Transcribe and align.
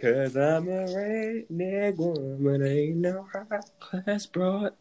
Cause 0.00 0.34
I'm 0.34 0.66
a 0.66 0.86
redneck 0.86 1.98
woman, 1.98 2.66
ain't 2.66 2.96
no 2.96 3.26
high 3.30 3.60
class 3.80 4.24
broad. 4.24 4.72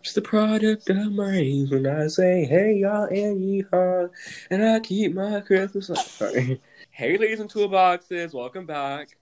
Just 0.00 0.14
the 0.14 0.22
product 0.22 0.88
of 0.88 1.12
my 1.12 1.28
rains 1.28 1.70
when 1.70 1.86
I 1.86 2.06
say, 2.06 2.46
hey 2.46 2.76
y'all 2.76 3.04
and 3.04 3.38
yeehaw. 3.38 4.08
And 4.50 4.64
I 4.64 4.80
keep 4.80 5.12
my 5.12 5.40
Christmas. 5.40 5.88
Sorry. 6.06 6.58
Hey 6.90 7.16
ladies 7.18 7.40
and 7.40 7.50
toolboxes, 7.50 8.32
welcome 8.32 8.64
back. 8.64 9.16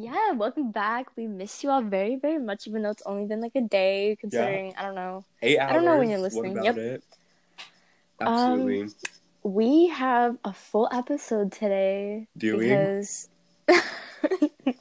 Yeah, 0.00 0.32
welcome 0.32 0.72
back. 0.72 1.14
We 1.16 1.26
miss 1.26 1.62
you 1.62 1.70
all 1.70 1.82
very, 1.82 2.16
very 2.16 2.38
much, 2.38 2.66
even 2.66 2.82
though 2.82 2.90
it's 2.90 3.02
only 3.04 3.26
been 3.26 3.40
like 3.40 3.56
a 3.56 3.62
day, 3.62 4.16
considering, 4.20 4.74
I 4.78 4.82
don't 4.82 4.94
know. 4.94 5.24
Eight 5.42 5.58
hours. 5.58 5.70
I 5.70 5.74
don't 5.74 5.84
know 5.84 5.98
when 5.98 6.10
you're 6.10 6.18
listening. 6.18 6.62
Yep. 6.62 6.76
it? 6.76 7.04
Um, 8.20 8.28
Absolutely. 8.28 8.88
We 9.42 9.88
have 9.88 10.38
a 10.44 10.52
full 10.52 10.88
episode 10.92 11.52
today. 11.52 12.26
Do 12.36 12.56
we? 12.56 12.64
because 12.64 13.28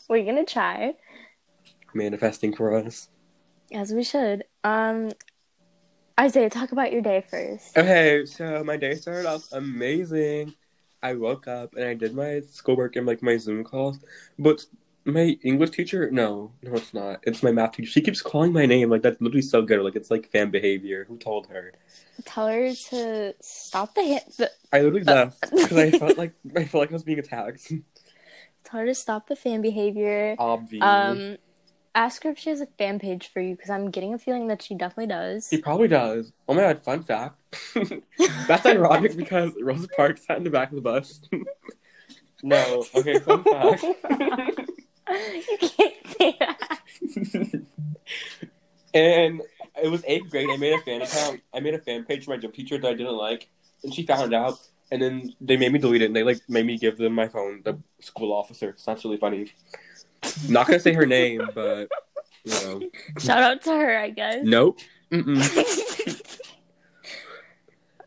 we're 0.09 0.25
gonna 0.25 0.45
try, 0.45 0.93
Manifesting 1.93 2.55
for 2.55 2.75
us. 2.75 3.09
as 3.73 3.93
we 3.93 4.03
should. 4.03 4.43
Um, 4.63 5.11
Isaiah, 6.19 6.49
talk 6.49 6.71
about 6.71 6.91
your 6.91 7.01
day 7.01 7.23
first. 7.27 7.77
Okay, 7.77 8.25
so 8.25 8.63
my 8.63 8.77
day 8.77 8.95
started 8.95 9.25
off 9.27 9.51
amazing. 9.51 10.53
I 11.01 11.15
woke 11.15 11.47
up 11.47 11.75
and 11.75 11.85
I 11.85 11.93
did 11.95 12.15
my 12.15 12.41
schoolwork 12.49 12.95
and 12.95 13.05
like 13.05 13.21
my 13.21 13.37
Zoom 13.37 13.63
calls, 13.63 13.99
but 14.39 14.65
my 15.05 15.37
English 15.43 15.71
teacher, 15.71 16.09
no, 16.11 16.53
no, 16.61 16.75
it's 16.75 16.93
not. 16.93 17.19
It's 17.23 17.43
my 17.43 17.51
math 17.51 17.73
teacher. 17.73 17.91
She 17.91 18.01
keeps 18.01 18.21
calling 18.21 18.53
my 18.53 18.65
name 18.65 18.89
like 18.89 19.01
that's 19.01 19.19
literally 19.19 19.41
so 19.41 19.61
good. 19.61 19.81
Like 19.81 19.95
it's 19.95 20.09
like 20.09 20.31
fan 20.31 20.49
behavior. 20.49 21.05
Who 21.09 21.17
told 21.17 21.47
her? 21.47 21.73
Tell 22.25 22.47
her 22.47 22.73
to 22.73 23.33
stop 23.41 23.95
the 23.95 24.03
hand. 24.03 24.21
The, 24.37 24.51
I 24.71 24.79
literally 24.81 25.03
left 25.03 25.41
because 25.41 25.77
I 25.77 25.91
felt 25.91 26.17
like 26.17 26.33
I 26.55 26.63
felt 26.65 26.81
like 26.83 26.91
I 26.91 26.93
was 26.93 27.03
being 27.03 27.19
attacked. 27.19 27.71
tell 28.63 28.79
her 28.81 28.85
to 28.85 28.95
stop 28.95 29.27
the 29.27 29.35
fan 29.35 29.61
behavior. 29.61 30.35
Obvious. 30.39 30.83
Um, 30.83 31.37
ask 31.95 32.23
her 32.23 32.29
if 32.31 32.39
she 32.39 32.49
has 32.49 32.61
a 32.61 32.65
fan 32.65 32.99
page 32.99 33.27
for 33.27 33.39
you, 33.41 33.55
because 33.55 33.69
I'm 33.69 33.91
getting 33.91 34.13
a 34.13 34.17
feeling 34.17 34.47
that 34.47 34.61
she 34.61 34.75
definitely 34.75 35.07
does. 35.07 35.49
he 35.49 35.57
probably 35.57 35.87
does. 35.87 36.31
Oh 36.47 36.53
my 36.53 36.61
god! 36.61 36.81
Fun 36.81 37.03
fact. 37.03 37.35
that's 38.47 38.65
ironic 38.65 39.15
because 39.15 39.51
Rosa 39.61 39.87
Parks 39.95 40.25
sat 40.25 40.37
in 40.37 40.43
the 40.43 40.49
back 40.49 40.69
of 40.69 40.75
the 40.75 40.81
bus. 40.81 41.21
no. 42.43 42.85
Okay. 42.95 43.19
Fun 43.19 43.43
fact. 43.43 43.83
you 45.09 45.57
can't 45.59 46.07
say 46.17 46.37
that. 46.39 46.79
and 48.93 49.41
it 49.83 49.89
was 49.89 50.03
eighth 50.07 50.29
grade. 50.29 50.49
I 50.49 50.57
made 50.57 50.73
a 50.73 50.79
fan 50.79 51.01
account. 51.01 51.41
I 51.53 51.59
made 51.59 51.73
a 51.73 51.79
fan 51.79 52.05
page 52.05 52.25
for 52.25 52.31
my 52.31 52.37
gym 52.37 52.51
teacher 52.51 52.77
that 52.77 52.87
I 52.87 52.93
didn't 52.93 53.17
like, 53.17 53.49
and 53.83 53.93
she 53.93 54.05
found 54.05 54.33
out. 54.33 54.59
And 54.93 55.01
then 55.01 55.33
they 55.41 55.57
made 55.57 55.73
me 55.73 55.79
delete 55.79 56.03
it. 56.03 56.05
And 56.05 56.15
they 56.15 56.21
like 56.21 56.37
made 56.47 56.67
me 56.67 56.77
give 56.77 56.97
them 56.97 57.13
my 57.13 57.27
phone, 57.27 57.61
the 57.65 57.79
school 57.99 58.31
officer. 58.31 58.69
It's 58.69 58.85
not 58.85 59.03
really 59.03 59.17
funny. 59.17 59.51
Not 60.47 60.67
gonna 60.67 60.79
say 60.79 60.93
her 60.93 61.07
name, 61.07 61.41
but 61.55 61.89
you 62.45 62.51
know, 62.61 62.81
Shout 63.17 63.41
out 63.41 63.61
to 63.63 63.71
her, 63.71 63.97
I 63.97 64.11
guess. 64.11 64.43
nope. 64.43 64.79
Mm-mm. 65.11 66.29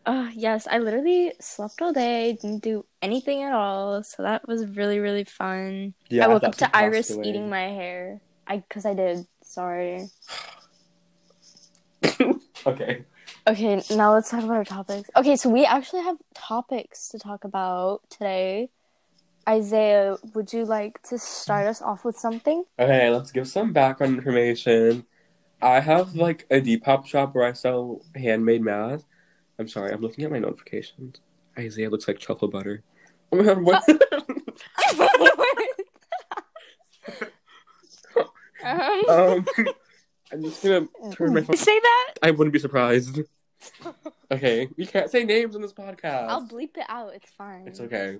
Uh, 0.06 0.30
yes, 0.34 0.68
I 0.70 0.78
literally 0.78 1.32
slept 1.40 1.82
all 1.82 1.92
day, 1.92 2.38
didn't 2.40 2.62
do 2.62 2.86
anything 3.02 3.42
at 3.42 3.52
all, 3.52 4.04
so 4.04 4.22
that 4.22 4.46
was 4.46 4.64
really, 4.64 5.00
really 5.00 5.24
fun. 5.24 5.94
Yeah, 6.08 6.26
I 6.26 6.28
woke 6.28 6.44
up 6.44 6.54
to 6.58 6.76
Iris 6.76 7.10
away. 7.10 7.24
eating 7.26 7.50
my 7.50 7.62
hair. 7.62 8.20
I, 8.46 8.62
cause 8.70 8.86
I 8.86 8.94
did. 8.94 9.26
Sorry. 9.42 10.08
Okay. 12.66 13.04
Okay, 13.48 13.80
now 13.90 14.12
let's 14.12 14.28
talk 14.28 14.42
about 14.42 14.56
our 14.56 14.64
topics. 14.64 15.08
Okay, 15.14 15.36
so 15.36 15.48
we 15.48 15.64
actually 15.64 16.02
have 16.02 16.16
topics 16.34 17.08
to 17.10 17.18
talk 17.18 17.44
about 17.44 18.00
today. 18.10 18.70
Isaiah, 19.48 20.16
would 20.34 20.52
you 20.52 20.64
like 20.64 21.00
to 21.04 21.16
start 21.16 21.68
us 21.68 21.80
off 21.80 22.04
with 22.04 22.18
something? 22.18 22.64
Okay, 22.76 23.08
let's 23.08 23.30
give 23.30 23.46
some 23.46 23.72
background 23.72 24.16
information. 24.16 25.06
I 25.62 25.78
have 25.78 26.16
like 26.16 26.44
a 26.50 26.60
Depop 26.60 27.06
shop 27.06 27.36
where 27.36 27.46
I 27.46 27.52
sell 27.52 28.02
handmade 28.16 28.62
masks. 28.62 29.06
I'm 29.60 29.68
sorry, 29.68 29.92
I'm 29.92 30.00
looking 30.00 30.24
at 30.24 30.32
my 30.32 30.40
notifications. 30.40 31.20
Isaiah 31.56 31.88
looks 31.88 32.08
like 32.08 32.18
chocolate 32.18 32.50
butter. 32.50 32.82
Oh 33.30 33.36
my 33.36 33.44
god, 33.44 33.62
what? 33.62 33.88
um, 38.64 39.06
um, 39.08 39.46
I'm 40.32 40.42
just 40.42 40.64
gonna 40.64 40.88
turn 41.12 41.32
my 41.32 41.42
phone. 41.42 41.56
say 41.56 41.78
that? 41.78 42.14
I 42.24 42.32
wouldn't 42.32 42.52
be 42.52 42.58
surprised. 42.58 43.20
Okay, 44.30 44.68
you 44.76 44.86
can't 44.86 45.08
say 45.08 45.22
names 45.22 45.54
on 45.54 45.62
this 45.62 45.72
podcast. 45.72 46.28
I'll 46.28 46.46
bleep 46.46 46.76
it 46.76 46.86
out. 46.88 47.14
It's 47.14 47.30
fine. 47.30 47.68
It's 47.68 47.78
okay. 47.78 48.18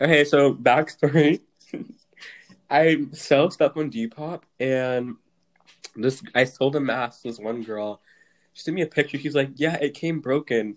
Okay, 0.00 0.24
so 0.24 0.54
backstory. 0.54 1.40
I 2.70 3.06
sell 3.12 3.50
stuff 3.50 3.76
on 3.76 3.90
Depop, 3.90 4.42
and 4.60 5.16
this 5.96 6.22
I 6.34 6.44
sold 6.44 6.76
a 6.76 6.80
mask 6.80 7.22
to 7.22 7.28
this 7.28 7.40
one 7.40 7.62
girl. 7.62 8.00
She 8.52 8.62
sent 8.62 8.76
me 8.76 8.82
a 8.82 8.86
picture. 8.86 9.18
She's 9.18 9.34
like, 9.34 9.50
"Yeah, 9.56 9.74
it 9.76 9.94
came 9.94 10.20
broken, 10.20 10.76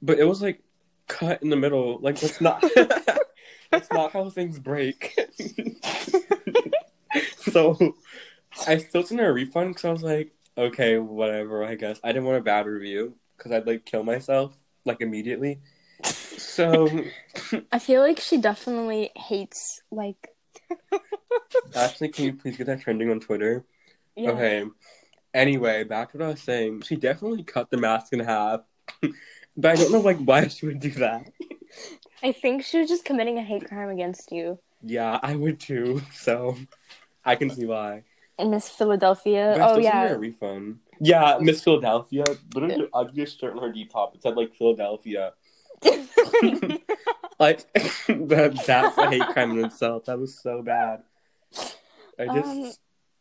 but 0.00 0.18
it 0.18 0.24
was 0.24 0.40
like 0.40 0.62
cut 1.06 1.42
in 1.42 1.50
the 1.50 1.56
middle. 1.56 1.98
Like 2.00 2.18
that's 2.18 2.40
not 2.40 2.64
that's 3.70 3.90
not 3.92 4.12
how 4.12 4.30
things 4.30 4.58
break." 4.58 5.14
so 7.38 7.76
I 8.66 8.78
still 8.78 9.02
sent 9.02 9.20
her 9.20 9.28
a 9.28 9.32
refund 9.32 9.74
because 9.74 9.84
I 9.84 9.92
was 9.92 10.02
like, 10.02 10.32
"Okay, 10.56 10.98
whatever. 10.98 11.64
I 11.64 11.74
guess 11.74 12.00
I 12.02 12.12
didn't 12.12 12.24
want 12.24 12.38
a 12.38 12.42
bad 12.42 12.66
review 12.66 13.14
because 13.40 13.52
I'd 13.52 13.66
like 13.66 13.84
kill 13.84 14.02
myself 14.02 14.56
like 14.84 15.00
immediately." 15.00 15.60
So. 16.04 17.04
I 17.72 17.78
feel 17.78 18.02
like 18.02 18.20
she 18.20 18.36
definitely 18.36 19.10
hates 19.16 19.82
like. 19.90 20.28
Ashley, 21.74 22.08
can 22.08 22.24
you 22.26 22.32
please 22.34 22.56
get 22.56 22.66
that 22.66 22.80
trending 22.80 23.10
on 23.10 23.20
Twitter? 23.20 23.64
Yeah. 24.16 24.30
Okay. 24.30 24.64
Anyway, 25.32 25.84
back 25.84 26.10
to 26.10 26.18
what 26.18 26.26
I 26.26 26.30
was 26.30 26.42
saying. 26.42 26.82
She 26.82 26.96
definitely 26.96 27.44
cut 27.44 27.70
the 27.70 27.76
mask 27.76 28.12
in 28.12 28.20
half. 28.20 28.60
but 29.56 29.70
I 29.70 29.76
don't 29.76 29.92
know 29.92 30.00
like 30.00 30.18
why 30.18 30.48
she 30.48 30.66
would 30.66 30.80
do 30.80 30.90
that. 30.92 31.30
I 32.22 32.32
think 32.32 32.64
she 32.64 32.78
was 32.78 32.88
just 32.88 33.04
committing 33.04 33.38
a 33.38 33.42
hate 33.42 33.66
crime 33.68 33.88
against 33.88 34.32
you. 34.32 34.58
Yeah, 34.82 35.18
I 35.22 35.36
would 35.36 35.60
too. 35.60 36.02
So 36.12 36.56
I 37.24 37.36
can 37.36 37.50
see 37.50 37.66
why. 37.66 38.02
And 38.40 38.50
Miss 38.50 38.68
Philadelphia. 38.68 39.54
I 39.54 39.70
oh 39.70 39.78
yeah. 39.78 40.12
refund. 40.12 40.80
Yeah, 41.00 41.38
Miss 41.40 41.62
Philadelphia. 41.62 42.24
Literally 42.54 42.76
the 42.76 42.88
ugliest 42.92 43.40
shirt 43.40 43.56
on 43.56 43.62
her 43.62 43.72
Depop. 43.72 44.14
It 44.14 44.22
said 44.22 44.36
like 44.36 44.54
Philadelphia. 44.54 45.32
Like 47.40 47.72
that, 47.72 48.62
that's 48.66 48.98
a 48.98 49.10
hate 49.10 49.26
crime 49.28 49.58
in 49.58 49.64
itself. 49.64 50.04
That 50.04 50.18
was 50.18 50.38
so 50.38 50.62
bad. 50.62 51.02
I 52.18 52.26
just 52.26 52.46
Um, 52.46 52.72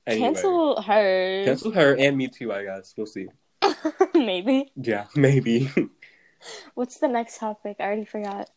anyway. 0.06 0.28
Cancel 0.28 0.81
her. 0.81 1.46
Cancel 1.46 1.72
her 1.72 1.96
and 1.97 2.18
me 2.18 2.28
too, 2.28 2.51
I 2.51 2.66
guess. 2.66 2.94
We'll 2.97 3.07
see. 3.07 3.30
Maybe. 4.13 4.72
Yeah, 4.75 5.06
maybe. 5.16 5.72
What's 6.74 6.97
the 6.97 7.07
next 7.07 7.38
topic? 7.38 7.78
I 7.80 7.84
already 7.84 8.06
forgot. 8.06 8.50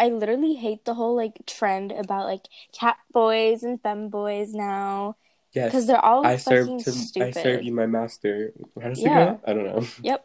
I 0.00 0.08
literally 0.08 0.54
hate 0.54 0.84
the 0.84 0.94
whole 0.94 1.14
like 1.14 1.44
trend 1.46 1.92
about 1.92 2.24
like 2.24 2.46
cat 2.72 2.96
boys 3.12 3.62
and 3.62 3.80
femme 3.80 4.08
boys 4.08 4.54
now 4.54 5.16
yes. 5.56 5.66
because 5.72 5.86
they're 5.88 6.04
all 6.04 6.24
I 6.24 6.36
fucking 6.36 6.80
served 6.80 7.14
to, 7.14 7.24
I 7.24 7.30
serve 7.32 7.64
you 7.64 7.72
my 7.72 7.86
master. 7.86 8.52
How 8.80 8.88
does 8.90 9.00
Yeah. 9.02 9.32
it 9.32 9.40
go? 9.46 9.50
I 9.50 9.52
don't 9.54 9.64
know. 9.64 9.86
Yep. 10.02 10.20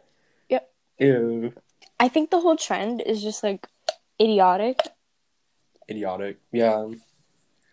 Yep. 0.50 0.64
Ew. 1.00 1.54
I 2.00 2.08
think 2.10 2.30
the 2.30 2.40
whole 2.40 2.58
trend 2.58 3.02
is 3.02 3.22
just 3.24 3.42
like 3.44 3.66
idiotic 4.20 4.80
Idiotic. 5.90 6.38
Yeah. 6.52 6.90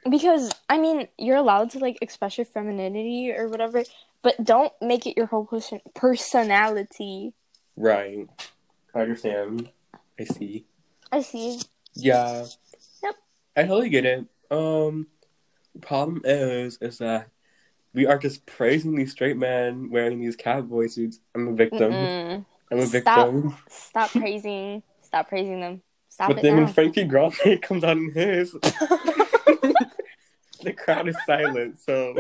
because 0.09 0.51
I 0.69 0.79
mean 0.79 1.09
you're 1.19 1.37
allowed 1.37 1.71
to 1.71 1.79
like 1.79 1.99
express 2.01 2.39
your 2.39 2.45
femininity 2.47 3.33
or 3.37 3.49
whatever, 3.49 3.83
but 4.23 4.43
don't 4.43 4.73
make 4.81 5.07
it 5.07 5.17
your 5.17 5.27
whole 5.27 5.45
person- 5.45 5.81
personality. 5.95 7.33
Right. 7.77 8.27
I 8.95 9.01
understand. 9.01 9.71
I 10.19 10.25
see. 10.25 10.65
I 11.13 11.21
see. 11.23 11.61
Yeah. 11.95 12.45
Yep. 13.03 13.15
I 13.57 13.63
totally 13.63 13.89
get 13.91 14.05
it. 14.07 14.27
Um 14.51 15.07
problem 15.81 16.23
is 16.25 16.79
is 16.81 16.99
that 16.99 17.29
we 17.95 18.07
are 18.07 18.19
just 18.19 18.45
praising 18.47 18.95
these 18.95 19.13
straight 19.13 19.37
men 19.37 19.91
wearing 19.91 20.21
these 20.21 20.37
cowboy 20.37 20.89
suits. 20.89 21.21
I'm 21.35 21.49
a 21.49 21.53
victim. 21.53 21.93
Mm-mm. 21.93 22.45
I'm 22.71 22.79
a 22.79 22.87
Stop. 22.87 23.27
victim. 23.31 23.57
Stop 23.69 24.11
praising. 24.11 24.83
Stop 25.03 25.29
praising 25.29 25.61
them. 25.61 25.83
Stop 26.09 26.35
But 26.35 26.43
then 26.43 26.57
now. 26.57 26.65
when 26.65 26.73
Frankie 26.73 27.05
Grande 27.05 27.63
comes 27.63 27.85
out 27.85 27.97
in 27.97 28.11
his 28.13 28.53
the 30.63 30.73
crowd 30.77 31.09
is 31.09 31.17
silent, 31.27 31.79
so 31.79 32.15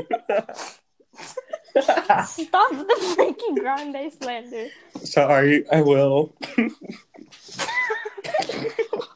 Stop 1.80 2.70
the 2.70 3.14
Frankie 3.14 3.54
Grande 3.60 4.12
slander. 4.12 4.68
Sorry, 5.02 5.68
I 5.70 5.82
will. 5.82 6.34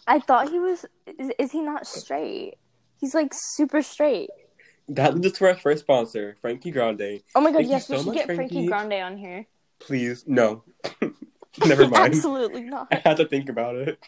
I 0.06 0.19
thought 0.19 0.50
he 0.50 0.58
was. 0.58 0.84
Is, 1.19 1.31
is 1.38 1.52
he 1.52 1.60
not 1.60 1.87
straight? 1.87 2.55
He's 3.00 3.14
like 3.14 3.32
super 3.34 3.82
straight. 3.82 4.31
That 4.94 5.15
leads 5.15 5.27
us 5.27 5.33
to 5.39 5.47
our 5.47 5.55
first 5.56 5.81
sponsor, 5.85 6.37
Frankie 6.41 6.71
Grande. 6.71 7.23
Oh 7.35 7.41
my 7.41 7.50
god, 7.50 7.59
Thank 7.59 7.69
yes, 7.71 7.89
we 7.89 7.97
so 7.97 8.05
should 8.05 8.15
get 8.15 8.27
Frankie 8.27 8.67
Frankie. 8.67 8.67
Grande 8.67 8.93
on 9.05 9.17
here. 9.17 9.47
Please, 9.79 10.25
no. 10.27 10.65
Never 11.67 11.89
mind. 11.89 12.15
Absolutely 12.15 12.62
not. 12.62 12.89
I 12.91 12.97
had 12.97 13.17
to 13.19 13.27
think 13.27 13.49
about 13.49 13.77
it. 13.77 13.99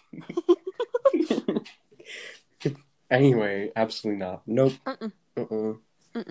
anyway, 3.11 3.71
absolutely 3.77 4.19
not. 4.19 4.43
Nope. 4.47 4.73
Mm-mm. 4.87 5.13
Uh-uh. 5.37 6.23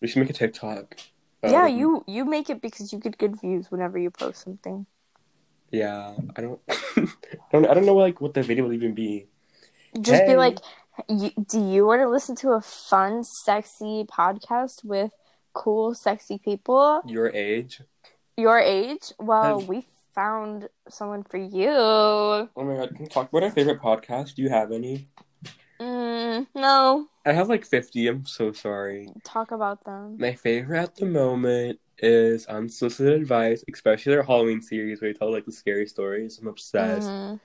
We 0.00 0.08
should 0.08 0.20
make 0.20 0.30
a 0.30 0.32
TikTok. 0.32 0.96
yeah, 1.42 1.64
Um, 1.64 1.76
you 1.78 2.04
you 2.06 2.24
make 2.24 2.50
it 2.50 2.60
because 2.60 2.92
you 2.92 2.98
get 2.98 3.18
good 3.18 3.40
views 3.40 3.70
whenever 3.70 3.98
you 3.98 4.10
post 4.10 4.42
something. 4.42 4.86
Yeah, 5.70 6.14
I 6.36 6.40
don't, 6.42 6.60
I 6.68 7.06
don't, 7.50 7.66
I 7.66 7.72
don't 7.74 7.86
know 7.86 7.94
like 7.96 8.20
what 8.20 8.34
the 8.34 8.42
video 8.42 8.64
will 8.64 8.74
even 8.74 8.94
be. 8.94 9.26
Just 10.00 10.26
be 10.26 10.36
like, 10.36 10.58
you, 11.08 11.30
do 11.48 11.60
you 11.64 11.86
want 11.86 12.00
to 12.02 12.08
listen 12.08 12.36
to 12.36 12.50
a 12.52 12.60
fun, 12.60 13.24
sexy 13.24 14.04
podcast 14.10 14.84
with 14.84 15.12
cool, 15.54 15.94
sexy 15.94 16.38
people 16.38 17.02
Your 17.06 17.30
age. 17.30 17.80
your 18.36 18.58
age? 18.58 19.12
Well, 19.18 19.60
Have- 19.60 19.68
we 19.68 19.84
found 20.14 20.68
someone 20.88 21.22
for 21.22 21.38
you. 21.38 21.68
Oh 21.70 22.48
my 22.56 22.76
god, 22.76 22.90
can 22.94 22.98
we 23.04 23.06
talk 23.06 23.30
about 23.30 23.42
our 23.44 23.50
favorite 23.50 23.80
podcast? 23.80 24.34
Do 24.34 24.42
you 24.42 24.50
have 24.50 24.70
any? 24.72 25.06
Mm, 25.80 26.46
no, 26.54 27.08
I 27.26 27.32
have 27.32 27.48
like 27.48 27.64
fifty. 27.64 28.06
I'm 28.08 28.24
so 28.26 28.52
sorry. 28.52 29.08
talk 29.24 29.50
about 29.50 29.84
them. 29.84 30.16
My 30.18 30.34
favorite 30.34 30.78
at 30.80 30.96
the 30.96 31.06
moment 31.06 31.80
is 31.98 32.46
Unsolicited 32.46 33.14
Advice, 33.20 33.64
especially 33.72 34.12
their 34.12 34.22
Halloween 34.22 34.60
series 34.62 35.00
where 35.00 35.12
they 35.12 35.18
tell 35.18 35.32
like 35.32 35.44
the 35.46 35.52
scary 35.52 35.86
stories. 35.86 36.38
I'm 36.38 36.46
obsessed. 36.46 37.08
Mhm. 37.08 37.40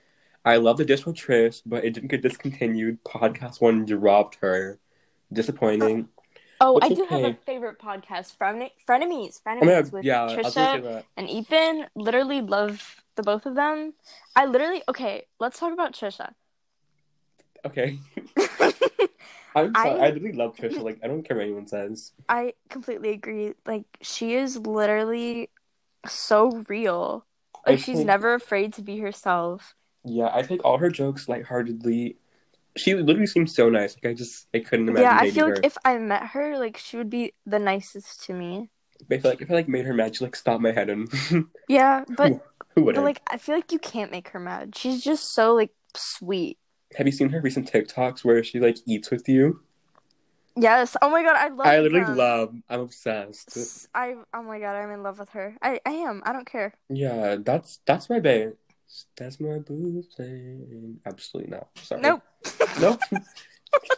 I 0.48 0.58
love 0.58 0.78
the 0.78 0.86
Dish 0.86 1.06
with 1.06 1.16
Trish, 1.18 1.62
but 1.66 1.84
it 1.84 1.92
didn't 1.94 2.10
get 2.10 2.22
discontinued. 2.22 3.04
PodcastOne 3.04 3.86
dropped 3.86 4.36
her. 4.42 4.80
Disappointing. 5.32 6.08
Oh, 6.62 6.72
What's 6.74 6.86
I 6.86 6.94
do 6.94 7.06
have 7.10 7.24
a 7.24 7.34
favorite 7.46 7.80
podcast, 7.80 8.36
Fren- 8.38 8.70
Frenemies, 8.88 9.42
Frenemies 9.44 9.62
Oh 9.62 9.66
god, 9.84 9.92
with 9.92 10.06
yeah, 10.06 10.26
I 10.26 10.36
Trisha 10.36 11.04
and 11.18 11.30
Ethan. 11.30 11.86
Literally 11.96 12.42
love 12.42 13.04
the 13.16 13.24
both 13.24 13.46
of 13.46 13.56
them. 13.56 13.94
I 14.36 14.46
literally 14.46 14.82
okay. 14.90 15.26
Let's 15.40 15.60
talk 15.60 15.74
about 15.74 15.94
Trisha. 15.94 16.34
Okay. 17.66 18.00
I'm 19.56 19.74
sorry. 19.76 20.00
I, 20.00 20.06
I- 20.06 20.10
really 20.10 20.32
love 20.32 20.56
Trisha. 20.56 20.82
Like, 20.82 21.00
I 21.04 21.08
don't 21.08 21.24
care 21.24 21.36
what 21.38 21.44
anyone 21.44 21.68
says. 21.68 22.14
I 22.30 22.54
completely 22.70 23.10
agree. 23.10 23.54
Like 23.66 23.86
she 24.02 24.34
is 24.36 24.58
literally 24.58 25.50
so 26.08 26.64
real. 26.70 27.26
I 27.66 27.72
Like 27.72 27.80
she's 27.80 27.98
think- 27.98 28.08
never 28.08 28.34
afraid 28.34 28.74
to 28.74 28.82
be 28.82 29.00
herself. 29.00 29.76
Yeah, 30.04 30.30
I 30.34 30.42
take 30.42 30.64
all 30.64 30.78
her 30.78 30.90
jokes 30.90 31.28
lightheartedly. 31.28 32.18
She 32.78 32.96
literally 32.96 33.28
seems 33.28 33.56
so 33.56 33.70
nice. 33.70 33.96
Like, 33.96 34.08
I 34.12 34.16
just, 34.16 34.48
I 34.54 34.60
couldn't 34.60 34.90
imagine 34.90 35.06
Yeah, 35.06 35.16
I 35.18 35.28
feel 35.28 35.46
her. 35.46 35.56
like 35.56 35.60
if 35.64 35.78
I 35.86 35.98
met 35.98 36.28
her, 36.28 36.58
like 36.58 36.78
she 36.78 36.98
would 36.98 37.10
be 37.10 37.34
the 37.46 37.60
nicest 37.60 38.24
to 38.26 38.34
me. 38.34 38.70
I 39.12 39.18
feel 39.18 39.32
like 39.32 39.42
if 39.42 39.50
I 39.52 39.56
like 39.56 39.68
made 39.68 39.86
her 39.86 39.94
mad, 39.94 40.16
she'd 40.16 40.24
like 40.24 40.36
stop 40.36 40.60
my 40.62 40.72
head 40.72 40.90
and 40.90 41.10
Yeah, 41.68 42.06
but 42.08 42.34
who 42.76 42.84
but 42.94 43.04
wouldn't? 43.04 43.04
like 43.04 43.22
I 43.28 43.38
feel 43.38 43.56
like 43.56 43.72
you 43.72 43.80
can't 43.80 44.12
make 44.12 44.30
her 44.30 44.40
mad. 44.40 44.76
She's 44.76 45.04
just 45.04 45.34
so 45.34 45.54
like 45.56 45.72
sweet. 45.96 46.58
Have 46.96 47.06
you 47.08 47.14
seen 47.14 47.30
her 47.30 47.40
recent 47.40 47.72
TikToks 47.72 48.26
where 48.26 48.44
she 48.44 48.60
like 48.60 48.80
eats 48.86 49.10
with 49.10 49.30
you? 49.30 49.62
Yes. 50.56 50.98
Oh 51.02 51.10
my 51.10 51.24
god, 51.24 51.36
I 51.36 51.50
love. 51.50 51.76
I 51.76 51.80
literally 51.80 52.06
them. 52.06 52.06
love. 52.06 52.56
I'm 52.70 52.80
obsessed. 52.82 53.58
I 53.94 54.16
oh 54.34 54.44
my 54.44 54.60
god, 54.60 54.76
I'm 54.76 54.92
in 54.92 55.04
love 55.04 55.20
with 55.20 55.30
her. 55.30 55.58
I 55.62 55.80
I 55.86 55.92
am. 55.92 56.22
I 56.26 56.34
don't 56.34 56.46
care. 56.50 56.74
Yeah, 56.90 57.36
that's 57.40 57.80
that's 57.86 58.10
my 58.10 58.20
babe. 58.20 58.54
That's 59.18 59.40
my 59.40 59.60
boo 59.60 60.04
thing. 60.16 61.00
Absolutely 61.06 61.52
not. 61.52 61.68
Sorry. 61.82 62.02
Nope. 62.02 62.22
Nope. 62.80 63.00
Can 63.10 63.24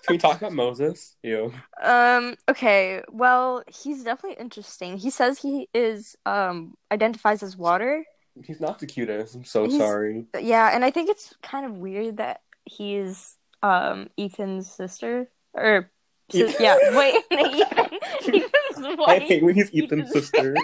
we 0.10 0.18
talk 0.18 0.38
about 0.38 0.54
Moses? 0.54 1.16
Ew. 1.24 1.54
Um. 1.82 2.36
Okay. 2.50 3.02
Well, 3.12 3.64
he's 3.68 4.04
definitely 4.04 4.38
interesting. 4.42 4.98
He 4.98 5.10
says 5.10 5.40
he 5.40 5.70
is 5.74 6.16
um 6.26 6.76
identifies 6.92 7.44
as 7.44 7.56
water. 7.56 8.04
He's 8.44 8.60
not 8.62 8.80
the 8.80 8.88
cutest. 8.88 9.36
I'm 9.36 9.44
so 9.44 9.66
He's- 9.66 9.78
sorry. 9.78 10.26
Yeah, 10.40 10.74
and 10.74 10.84
I 10.86 10.92
think 10.92 11.10
it's 11.10 11.36
kind 11.44 11.66
of 11.66 11.74
weird 11.74 12.18
that 12.18 12.42
he's 12.66 13.38
um 13.62 14.08
Ethan's 14.18 14.72
sister 14.72 15.30
or 15.54 15.92
Ethan- 16.34 16.56
yeah. 16.60 16.78
Wait, 16.98 17.16
Ethan. 17.32 17.90
Ethan's 18.26 18.86
I 18.86 18.96
wife. 18.98 19.22
hate 19.24 19.44
when 19.44 19.56
he's 19.56 19.70
Ethan's 19.74 20.10
Ethan's- 20.10 20.12
sister. 20.14 20.56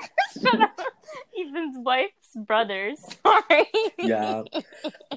Shut 0.42 0.62
up. 0.62 0.80
Ethan's 1.38 1.78
wife's 1.80 2.25
brother. 2.35 2.93
Sorry. 3.23 3.65
Yeah. 3.97 4.43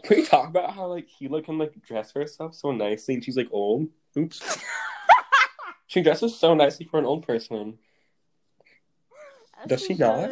Can 0.03 0.17
we 0.17 0.25
talk 0.25 0.49
about 0.49 0.75
how 0.75 0.87
like 0.87 1.09
he 1.09 1.29
like 1.29 1.45
can 1.45 1.59
like 1.59 1.81
dress 1.83 2.13
herself 2.13 2.55
so 2.55 2.73
nicely 2.73 3.15
and 3.15 3.25
she's 3.25 3.37
like 3.37 3.49
old? 3.51 3.89
Oops. 4.17 4.59
she 5.87 6.03
dresses 6.03 6.39
so 6.39 6.55
nicely 6.55 6.87
for 6.87 6.99
an 6.99 7.05
old 7.05 7.27
person. 7.27 7.79
As 9.63 9.69
Does 9.69 9.81
she 9.83 9.95
she 9.95 10.01
not? 10.01 10.31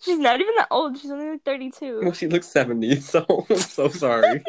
She's 0.00 0.18
not 0.18 0.40
even 0.40 0.54
that 0.56 0.68
old. 0.70 0.98
She's 0.98 1.10
only 1.10 1.30
like 1.30 1.40
Well, 1.46 1.54
32. 1.56 2.12
she 2.14 2.28
looks 2.28 2.46
70, 2.46 2.96
so 3.00 3.46
I'm 3.50 3.56
so 3.56 3.88
sorry. 3.88 4.44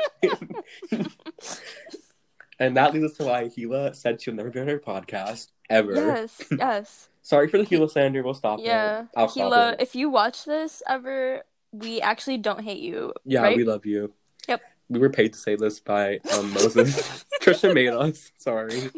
and 2.59 2.77
that 2.77 2.94
leads 2.94 3.06
us 3.12 3.17
to 3.17 3.25
why 3.25 3.45
Hila 3.45 3.95
said 3.95 4.21
she'll 4.21 4.33
never 4.35 4.50
be 4.50 4.59
on 4.59 4.67
her 4.67 4.79
podcast 4.79 5.47
ever. 5.69 5.95
Yes, 5.95 6.44
yes. 6.51 7.09
Sorry 7.25 7.48
for 7.48 7.57
the 7.57 7.63
Hila 7.63 7.89
slander. 7.89 8.22
We'll 8.22 8.36
stop 8.36 8.60
Yeah. 8.62 9.06
it. 9.18 9.36
It. 9.36 9.81
if 9.81 9.95
you 9.95 10.12
watch 10.12 10.45
this 10.45 10.83
ever, 10.88 11.42
we 11.72 12.00
actually 12.00 12.38
don't 12.38 12.62
hate 12.63 12.83
you. 12.83 13.13
Yeah, 13.24 13.42
right? 13.42 13.57
we 13.57 13.63
love 13.63 13.83
you. 13.83 14.13
Yep. 14.48 14.62
We 14.89 15.00
were 15.00 15.10
paid 15.10 15.33
to 15.33 15.39
say 15.39 15.56
this 15.56 15.80
by 15.80 16.19
um, 16.38 16.54
Moses. 16.54 17.25
Trisha 17.42 17.74
made 17.74 17.89
us. 17.89 18.31
Sorry. 18.38 18.92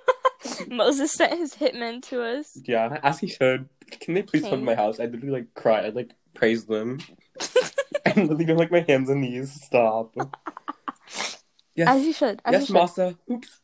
Moses 0.68 1.12
sent 1.12 1.38
his 1.38 1.54
hitmen 1.54 2.00
to 2.04 2.22
us. 2.22 2.58
Yeah, 2.64 2.98
as 3.02 3.18
he 3.18 3.26
should. 3.26 3.68
Can 4.00 4.14
they 4.14 4.22
please 4.22 4.44
come 4.44 4.60
to 4.60 4.64
my 4.64 4.74
house? 4.74 4.98
I'd 4.98 5.12
literally 5.12 5.40
like 5.40 5.52
cry. 5.52 5.84
I'd 5.84 5.94
like 5.94 6.12
praise 6.32 6.64
them. 6.64 7.00
and 8.06 8.22
literally 8.22 8.46
go 8.46 8.54
like 8.54 8.72
my 8.72 8.86
hands 8.88 9.10
and 9.10 9.20
knees. 9.20 9.52
Stop. 9.52 10.14
Yes. 11.74 11.88
As 11.88 12.06
you 12.06 12.14
should. 12.14 12.40
As 12.42 12.52
yes, 12.52 12.68
you 12.70 12.74
Masa. 12.74 13.18
Oops. 13.30 13.60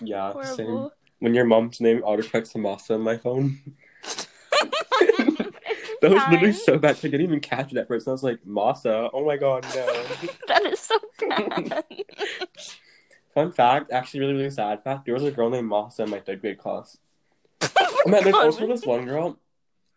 Yeah, 0.00 0.32
should. 0.32 0.56
same. 0.56 0.88
When 1.20 1.34
your 1.34 1.44
mom's 1.44 1.80
name 1.80 2.02
autocorrects 2.02 2.52
to 2.52 2.58
Masa 2.58 2.92
on 2.92 3.00
my 3.00 3.16
phone. 3.16 3.60
That 6.04 6.10
was 6.10 6.22
literally 6.30 6.52
so 6.52 6.76
bad. 6.76 6.96
I 6.98 7.00
didn't 7.00 7.22
even 7.22 7.40
catch 7.40 7.72
it 7.72 7.78
at 7.78 7.88
first. 7.88 8.06
I 8.06 8.10
was 8.10 8.22
like, 8.22 8.44
Masa. 8.44 9.08
Oh 9.14 9.24
my 9.24 9.38
god, 9.38 9.64
no. 9.74 9.86
That 10.48 10.62
is 10.66 10.80
so 10.80 10.98
bad. 11.18 11.82
Fun 13.32 13.52
fact, 13.52 13.90
actually, 13.90 14.20
really, 14.20 14.34
really 14.34 14.50
sad 14.50 14.84
fact. 14.84 15.06
There 15.06 15.14
was 15.14 15.24
a 15.24 15.30
girl 15.30 15.48
named 15.48 15.70
Masa 15.70 16.00
in 16.00 16.10
my 16.10 16.20
third 16.20 16.42
grade 16.42 16.58
class. 16.58 16.98
Oh 17.62 18.02
man, 18.06 18.22
there's 18.22 18.34
also 18.34 18.66
this 18.66 18.84
one 18.84 19.06
girl. 19.06 19.38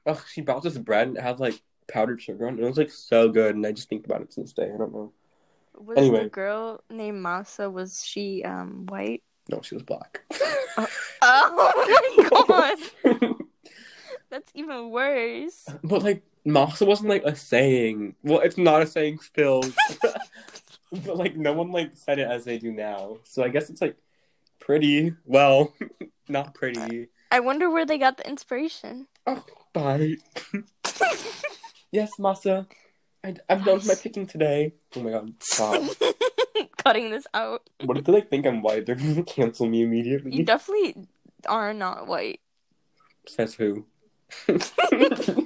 Oh, 0.06 0.24
she 0.32 0.40
bought 0.40 0.64
this 0.64 0.78
bread 0.78 1.10
and 1.10 1.18
it 1.18 1.24
had 1.24 1.42
like 1.42 1.62
powdered 1.92 2.22
sugar 2.22 2.48
on 2.48 2.58
it. 2.58 2.64
It 2.64 2.66
was 2.66 2.78
like 2.78 2.92
so 2.92 3.28
good, 3.28 3.56
and 3.56 3.66
I 3.66 3.74
just 3.74 3.90
think 3.90 4.06
about 4.06 4.22
it 4.22 4.32
to 4.32 4.42
this 4.42 4.54
day. 4.54 4.72
I 4.74 4.78
don't 4.78 4.94
know. 4.94 5.12
Was 5.78 5.98
Anyway. 5.98 6.24
the 6.24 6.30
girl 6.30 6.84
named 6.90 7.24
Masa, 7.24 7.70
was 7.70 8.02
she 8.06 8.44
um 8.46 8.86
white? 8.88 9.24
No, 9.50 9.62
she 9.62 9.76
was 9.76 9.84
black. 9.84 10.22
Uh, 10.78 10.86
oh, 11.22 11.74
oh 12.32 12.46
my 12.48 12.76
god. 13.12 13.36
That's 14.30 14.52
even 14.54 14.92
worse. 14.92 15.66
but 15.84 16.04
like 16.04 16.24
Masa 16.46 16.86
wasn't 16.86 17.10
like 17.10 17.24
a 17.24 17.36
saying. 17.36 18.16
Well, 18.24 18.42
it's 18.42 18.58
not 18.58 18.82
a 18.82 18.88
saying 18.88 19.20
still. 19.20 19.64
but 20.92 21.18
like 21.18 21.36
no 21.38 21.54
one 21.54 21.72
like 21.72 21.92
said 21.96 22.20
it 22.20 22.30
as 22.30 22.44
they 22.44 22.58
do 22.58 22.72
now. 22.72 23.18
So 23.24 23.44
I 23.44 23.50
guess 23.50 23.70
it's 23.70 23.82
like 23.82 23.96
pretty. 24.60 25.14
Well, 25.26 25.74
not 26.28 26.54
pretty. 26.54 27.08
I 27.32 27.40
wonder 27.40 27.70
where 27.70 27.86
they 27.86 27.98
got 27.98 28.18
the 28.18 28.28
inspiration. 28.28 29.08
Oh, 29.26 29.44
bye. 29.74 30.16
Yes, 31.92 32.12
Masa. 32.20 32.68
I, 33.24 33.36
I'm 33.50 33.64
done 33.64 33.82
my 33.86 33.96
picking 33.96 34.28
today. 34.28 34.74
Oh 34.96 35.02
my 35.02 35.12
god, 35.12 35.34
stop. 35.42 35.84
Cutting 36.88 37.12
this 37.12 37.28
out. 37.34 37.70
what 37.84 37.98
if 37.98 38.06
they 38.06 38.14
like 38.14 38.30
think 38.30 38.48
I'm 38.48 38.62
white? 38.62 38.86
They're 38.86 38.96
gonna 38.96 39.24
cancel 39.24 39.68
me 39.68 39.84
immediately. 39.84 40.34
You 40.34 40.46
definitely 40.46 41.08
are 41.46 41.74
not 41.74 42.08
white. 42.08 42.40
Says 43.28 43.56
who? 43.56 43.86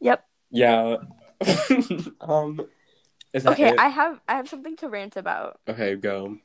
Yep. 0.00 0.26
yeah. 0.50 0.96
um. 2.20 2.60
Okay, 3.34 3.68
it? 3.70 3.78
I 3.78 3.88
have 3.88 4.20
I 4.28 4.34
have 4.34 4.48
something 4.48 4.76
to 4.76 4.88
rant 4.88 5.16
about. 5.16 5.60
Okay, 5.68 5.94
go. 5.94 6.38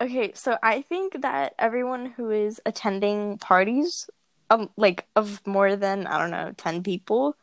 Okay, 0.00 0.32
so 0.34 0.58
I 0.62 0.82
think 0.82 1.22
that 1.22 1.54
everyone 1.58 2.06
who 2.06 2.30
is 2.30 2.60
attending 2.66 3.38
parties, 3.38 4.10
um, 4.50 4.70
like 4.76 5.06
of 5.14 5.46
more 5.46 5.76
than 5.76 6.06
I 6.06 6.18
don't 6.18 6.30
know 6.30 6.52
ten 6.56 6.82
people, 6.82 7.36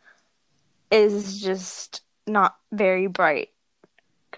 is 0.91 1.41
just 1.41 2.01
not 2.27 2.57
very 2.71 3.07
bright, 3.07 3.49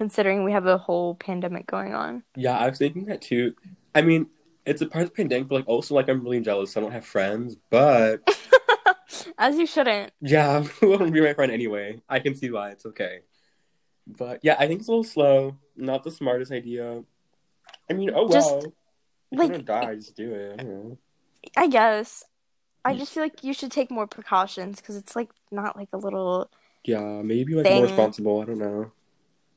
considering 0.01 0.43
we 0.43 0.51
have 0.51 0.65
a 0.65 0.79
whole 0.79 1.13
pandemic 1.13 1.67
going 1.67 1.93
on. 1.93 2.24
Yeah, 2.36 2.58
I 2.58 2.67
was 2.67 2.79
thinking 2.79 3.05
that 3.05 3.22
too. 3.22 3.53
I 3.93 4.01
mean, 4.01 4.25
it's 4.65 4.81
a 4.81 4.88
part 4.88 5.03
of 5.03 5.10
the 5.10 5.15
pandemic, 5.15 5.48
but 5.48 5.55
like 5.58 5.67
also 5.67 5.93
like 5.93 6.10
I'm 6.10 6.24
really 6.24 6.39
jealous. 6.39 6.75
I 6.75 6.79
don't 6.79 6.91
have 6.91 7.05
friends, 7.05 7.55
but 7.70 8.27
As 9.38 9.60
you 9.60 9.67
shouldn't. 9.67 10.12
yeah, 10.20 10.63
who 10.79 10.89
wouldn't 10.89 11.13
be 11.13 11.22
my 11.22 11.36
friend 11.36 11.51
anyway? 11.51 12.01
I 12.10 12.17
can 12.17 12.34
see 12.34 12.50
why. 12.50 12.72
It's 12.72 12.88
okay. 12.88 13.20
But 14.08 14.39
yeah, 14.41 14.55
I 14.58 14.65
think 14.65 14.79
it's 14.79 14.88
a 14.88 14.91
little 14.91 15.03
slow. 15.03 15.58
Not 15.77 16.03
the 16.03 16.10
smartest 16.10 16.51
idea. 16.51 17.03
I 17.88 17.93
mean, 17.93 18.10
oh 18.15 18.27
Just, 18.27 18.50
well. 18.50 18.58
If 18.58 18.65
you're 19.29 19.39
like- 19.43 19.51
gonna 19.51 19.86
die, 19.86 19.96
just 19.98 20.15
do 20.15 20.34
it. 20.34 20.98
I. 21.55 21.63
I 21.65 21.67
guess. 21.67 22.24
I 22.84 22.96
mm. 22.96 22.98
just 22.98 23.13
feel 23.13 23.22
like 23.22 23.43
you 23.43 23.53
should 23.53 23.72
take 23.72 23.91
more 23.91 24.08
precautions 24.08 24.77
because 24.81 24.96
it's 24.96 25.15
like 25.15 25.29
not 25.51 25.77
like 25.77 25.89
a 25.93 25.98
little 25.98 26.50
Yeah, 26.84 27.22
maybe 27.22 27.53
like 27.53 27.65
Thing. 27.65 27.75
more 27.75 27.84
responsible. 27.84 28.41
I 28.41 28.46
don't 28.46 28.58
know. 28.58 28.91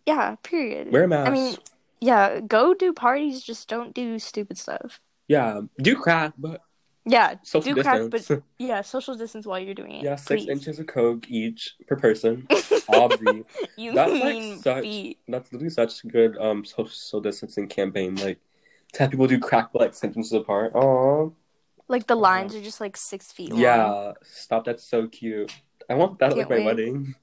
Yeah. 0.07 0.37
Period. 0.43 0.93
Wear 0.93 1.05
a 1.05 1.09
mask. 1.09 1.31
I 1.31 1.33
mean, 1.35 1.57
Yeah, 2.01 2.41
go 2.41 2.75
do 2.75 2.93
parties, 2.93 3.43
just 3.43 3.69
don't 3.69 3.95
do 3.95 4.19
stupid 4.19 4.59
stuff. 4.59 5.01
Yeah, 5.29 5.63
do 5.79 5.97
crack, 5.97 6.35
but 6.37 6.61
Yeah, 7.07 7.37
social 7.43 7.75
do 7.75 7.83
crack, 7.83 8.11
distance. 8.11 8.29
but 8.29 8.43
yeah, 8.59 8.83
social 8.83 9.15
distance 9.15 9.47
while 9.47 9.59
you're 9.59 9.75
doing 9.75 9.93
it. 9.93 10.05
yeah, 10.05 10.17
six 10.17 10.43
please. 10.45 10.51
inches 10.51 10.79
of 10.79 10.87
coke 10.87 11.31
each 11.31 11.75
per 11.87 11.97
person. 11.97 12.47
Obvi. 12.51 13.45
you 13.77 13.93
That's, 13.95 14.13
like, 14.13 14.63
such- 14.63 14.83
feet. 14.83 15.19
That's 15.29 15.51
literally 15.53 15.71
such 15.71 16.05
a 16.05 16.07
good 16.09 16.37
um 16.39 16.65
social 16.65 17.21
distancing 17.23 17.69
campaign. 17.69 18.17
Like 18.17 18.39
to 18.93 18.99
have 19.01 19.11
people 19.11 19.27
do 19.27 19.39
crack 19.39 19.71
but, 19.73 19.81
like 19.81 19.95
six 19.95 20.15
inches 20.17 20.33
apart. 20.33 20.73
Oh 20.75 21.33
Like 21.89 22.07
the 22.07 22.17
lines 22.17 22.55
are 22.55 22.61
just 22.61 22.81
like 22.81 22.97
six 22.99 23.33
feet 23.33 23.51
long. 23.51 23.61
yeah, 23.61 24.13
stop. 24.23 24.65
That's 24.67 24.85
so 24.85 25.09
cute. 25.09 25.51
I 25.89 25.95
want 25.95 26.19
that 26.19 26.33
at 26.33 26.37
like 26.37 26.49
Can't 26.49 26.51
my 26.51 26.57
wait. 26.57 26.67
wedding. 26.67 27.15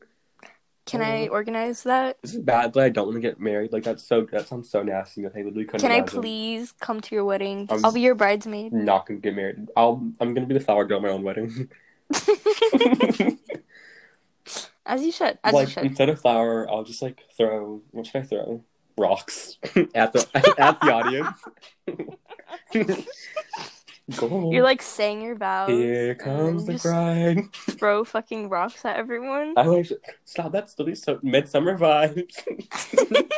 Can 0.86 1.02
I 1.02 1.28
organize 1.28 1.84
that? 1.84 2.22
This 2.22 2.34
is 2.34 2.40
bad, 2.40 2.74
but 2.74 2.84
I 2.84 2.90
don't 2.90 3.06
want 3.08 3.16
to 3.16 3.22
get 3.22 3.40
married. 3.40 3.72
Like 3.72 3.84
that's 3.84 4.04
so 4.04 4.28
that 4.32 4.48
sounds 4.48 4.70
so 4.70 4.82
nasty. 4.82 5.24
I 5.26 5.30
literally 5.30 5.66
couldn't. 5.66 5.82
Can 5.82 5.92
I 5.92 5.98
imagine. 5.98 6.22
please 6.22 6.74
come 6.80 7.00
to 7.02 7.16
your 7.16 7.24
wedding? 7.24 7.68
Um, 7.70 7.86
I'll 7.86 7.92
be 7.92 8.02
your 8.02 8.16
bridesmaid. 8.16 8.74
Not 8.74 9.06
gonna 9.06 9.20
get 9.20 9.36
married. 9.36 9.70
I'll. 9.78 10.04
I'm 10.20 10.34
gonna 10.34 10.48
be 10.48 10.56
the 10.56 10.60
flower 10.60 10.86
girl 10.86 10.98
at 10.98 11.04
my 11.04 11.10
own 11.10 11.24
wedding. 11.24 11.70
As 14.86 15.04
you 15.04 15.12
should. 15.12 15.38
As 15.44 15.54
like 15.54 15.68
you 15.68 15.74
should. 15.74 15.86
instead 15.86 16.10
of 16.10 16.20
flower, 16.20 16.70
I'll 16.70 16.84
just 16.84 17.02
like 17.02 17.22
throw. 17.38 17.82
What 17.92 18.08
should 18.08 18.22
I 18.22 18.26
throw? 18.26 18.64
Rocks 18.98 19.58
at 19.96 20.14
the 20.14 20.28
at 20.58 20.82
the 20.82 20.92
audience. 20.92 21.38
You're 24.20 24.64
like 24.64 24.82
saying 24.82 25.22
your 25.22 25.36
vows. 25.36 25.70
Here 25.70 26.16
comes 26.16 26.66
the 26.66 26.78
bride. 26.78 27.54
Throw 27.54 28.04
fucking 28.04 28.50
rocks 28.50 28.84
at 28.86 28.96
everyone. 28.98 29.54
I 29.58 29.64
like 29.64 29.90
stop. 30.26 30.52
That's 30.52 30.78
literally 30.78 30.96
so 30.96 31.20
midsummer 31.22 31.78
vibes. 31.78 32.36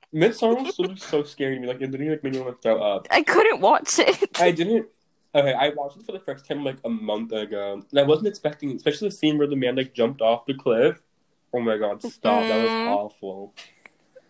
midsummer 0.12 0.54
was 0.62 0.78
literally 0.78 0.96
so 1.00 1.22
scary 1.22 1.54
to 1.56 1.60
me. 1.60 1.66
Like 1.68 1.80
it 1.80 1.90
literally 1.90 2.10
like 2.12 2.24
made 2.24 2.34
me 2.34 2.40
want 2.40 2.60
to 2.60 2.62
throw 2.62 2.82
up. 2.82 3.06
I 3.10 3.22
couldn't 3.22 3.60
watch 3.60 3.98
it. 3.98 4.40
I 4.40 4.50
didn't. 4.50 4.86
Okay, 5.34 5.52
I 5.54 5.68
watched 5.70 5.96
it 5.98 6.04
for 6.06 6.12
the 6.12 6.18
first 6.20 6.46
time 6.46 6.64
like 6.64 6.78
a 6.84 6.88
month 6.88 7.30
ago, 7.32 7.80
and 7.88 7.98
I 8.00 8.02
wasn't 8.02 8.26
expecting, 8.28 8.74
especially 8.74 9.08
the 9.10 9.14
scene 9.14 9.38
where 9.38 9.46
the 9.46 9.54
man 9.56 9.76
like 9.76 9.94
jumped 9.94 10.20
off 10.20 10.44
the 10.46 10.54
cliff. 10.54 11.00
Oh 11.54 11.60
my 11.60 11.76
god, 11.76 12.02
stop! 12.02 12.42
That 12.48 12.62
was 12.62 12.70
Mm. 12.70 12.86
awful. 12.88 13.54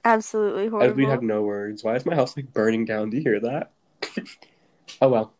Absolutely 0.04 0.68
horrible. 0.68 0.76
I 0.76 0.80
horrible. 0.86 0.96
really 0.98 1.10
have 1.10 1.22
no 1.22 1.42
words. 1.42 1.84
Why 1.84 1.94
is 1.96 2.04
my 2.06 2.14
house 2.14 2.36
like 2.36 2.52
burning 2.52 2.84
down? 2.84 3.10
Do 3.10 3.16
you 3.16 3.22
hear 3.22 3.40
that? 3.40 3.70
Oh 5.00 5.08
well. 5.08 5.32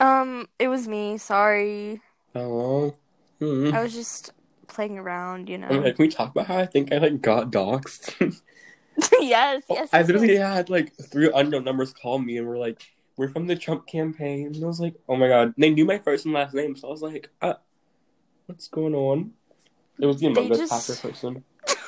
Um, 0.00 0.48
it 0.58 0.68
was 0.68 0.88
me. 0.88 1.18
Sorry. 1.18 2.00
Oh. 2.34 2.94
Hmm. 3.38 3.72
I 3.72 3.82
was 3.82 3.94
just 3.94 4.32
playing 4.66 4.98
around, 4.98 5.48
you 5.48 5.58
know. 5.58 5.68
Can 5.68 5.94
we 5.98 6.08
talk 6.08 6.30
about 6.30 6.46
how 6.46 6.58
I 6.58 6.66
think 6.66 6.92
I 6.92 6.98
like 6.98 7.20
got 7.20 7.50
doxxed? 7.50 8.40
yes, 9.20 9.62
yes. 9.68 9.88
I 9.92 10.02
literally 10.02 10.34
yes. 10.34 10.54
had 10.54 10.70
like 10.70 10.94
three 10.96 11.30
unknown 11.34 11.64
numbers 11.64 11.92
call 11.92 12.18
me 12.18 12.38
and 12.38 12.46
were 12.46 12.58
like, 12.58 12.82
"We're 13.16 13.28
from 13.28 13.46
the 13.46 13.56
Trump 13.56 13.86
campaign." 13.86 14.46
And 14.54 14.64
I 14.64 14.66
was 14.66 14.80
like, 14.80 14.94
"Oh 15.08 15.16
my 15.16 15.28
god!" 15.28 15.54
And 15.54 15.54
they 15.58 15.70
knew 15.70 15.84
my 15.84 15.98
first 15.98 16.24
and 16.24 16.34
last 16.34 16.54
name, 16.54 16.76
so 16.76 16.88
I 16.88 16.90
was 16.90 17.02
like, 17.02 17.30
uh, 17.42 17.54
"What's 18.46 18.68
going 18.68 18.94
on?" 18.94 19.32
It 19.98 20.06
was 20.06 20.20
the 20.20 20.26
Among 20.26 20.50
Us 20.52 20.58
just- 20.58 21.02
person, 21.02 21.44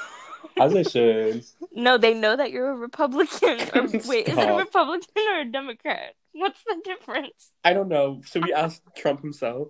as 0.61 0.75
I 0.75 0.83
should. 0.83 1.45
No, 1.75 1.99
they 1.99 2.15
know 2.15 2.37
that 2.37 2.53
you're 2.53 2.71
a 2.71 2.76
Republican. 2.76 3.61
Or, 3.75 3.83
wait, 4.07 4.29
is 4.29 4.38
it 4.38 4.49
a 4.49 4.55
Republican 4.57 5.23
or 5.31 5.41
a 5.41 5.45
Democrat? 5.45 6.15
What's 6.38 6.62
the 6.64 6.76
difference? 6.85 7.52
I 7.64 7.73
don't 7.73 7.88
know. 7.88 8.21
Should 8.25 8.45
we 8.45 8.52
ask 8.52 8.83
Trump 8.95 9.21
himself? 9.23 9.69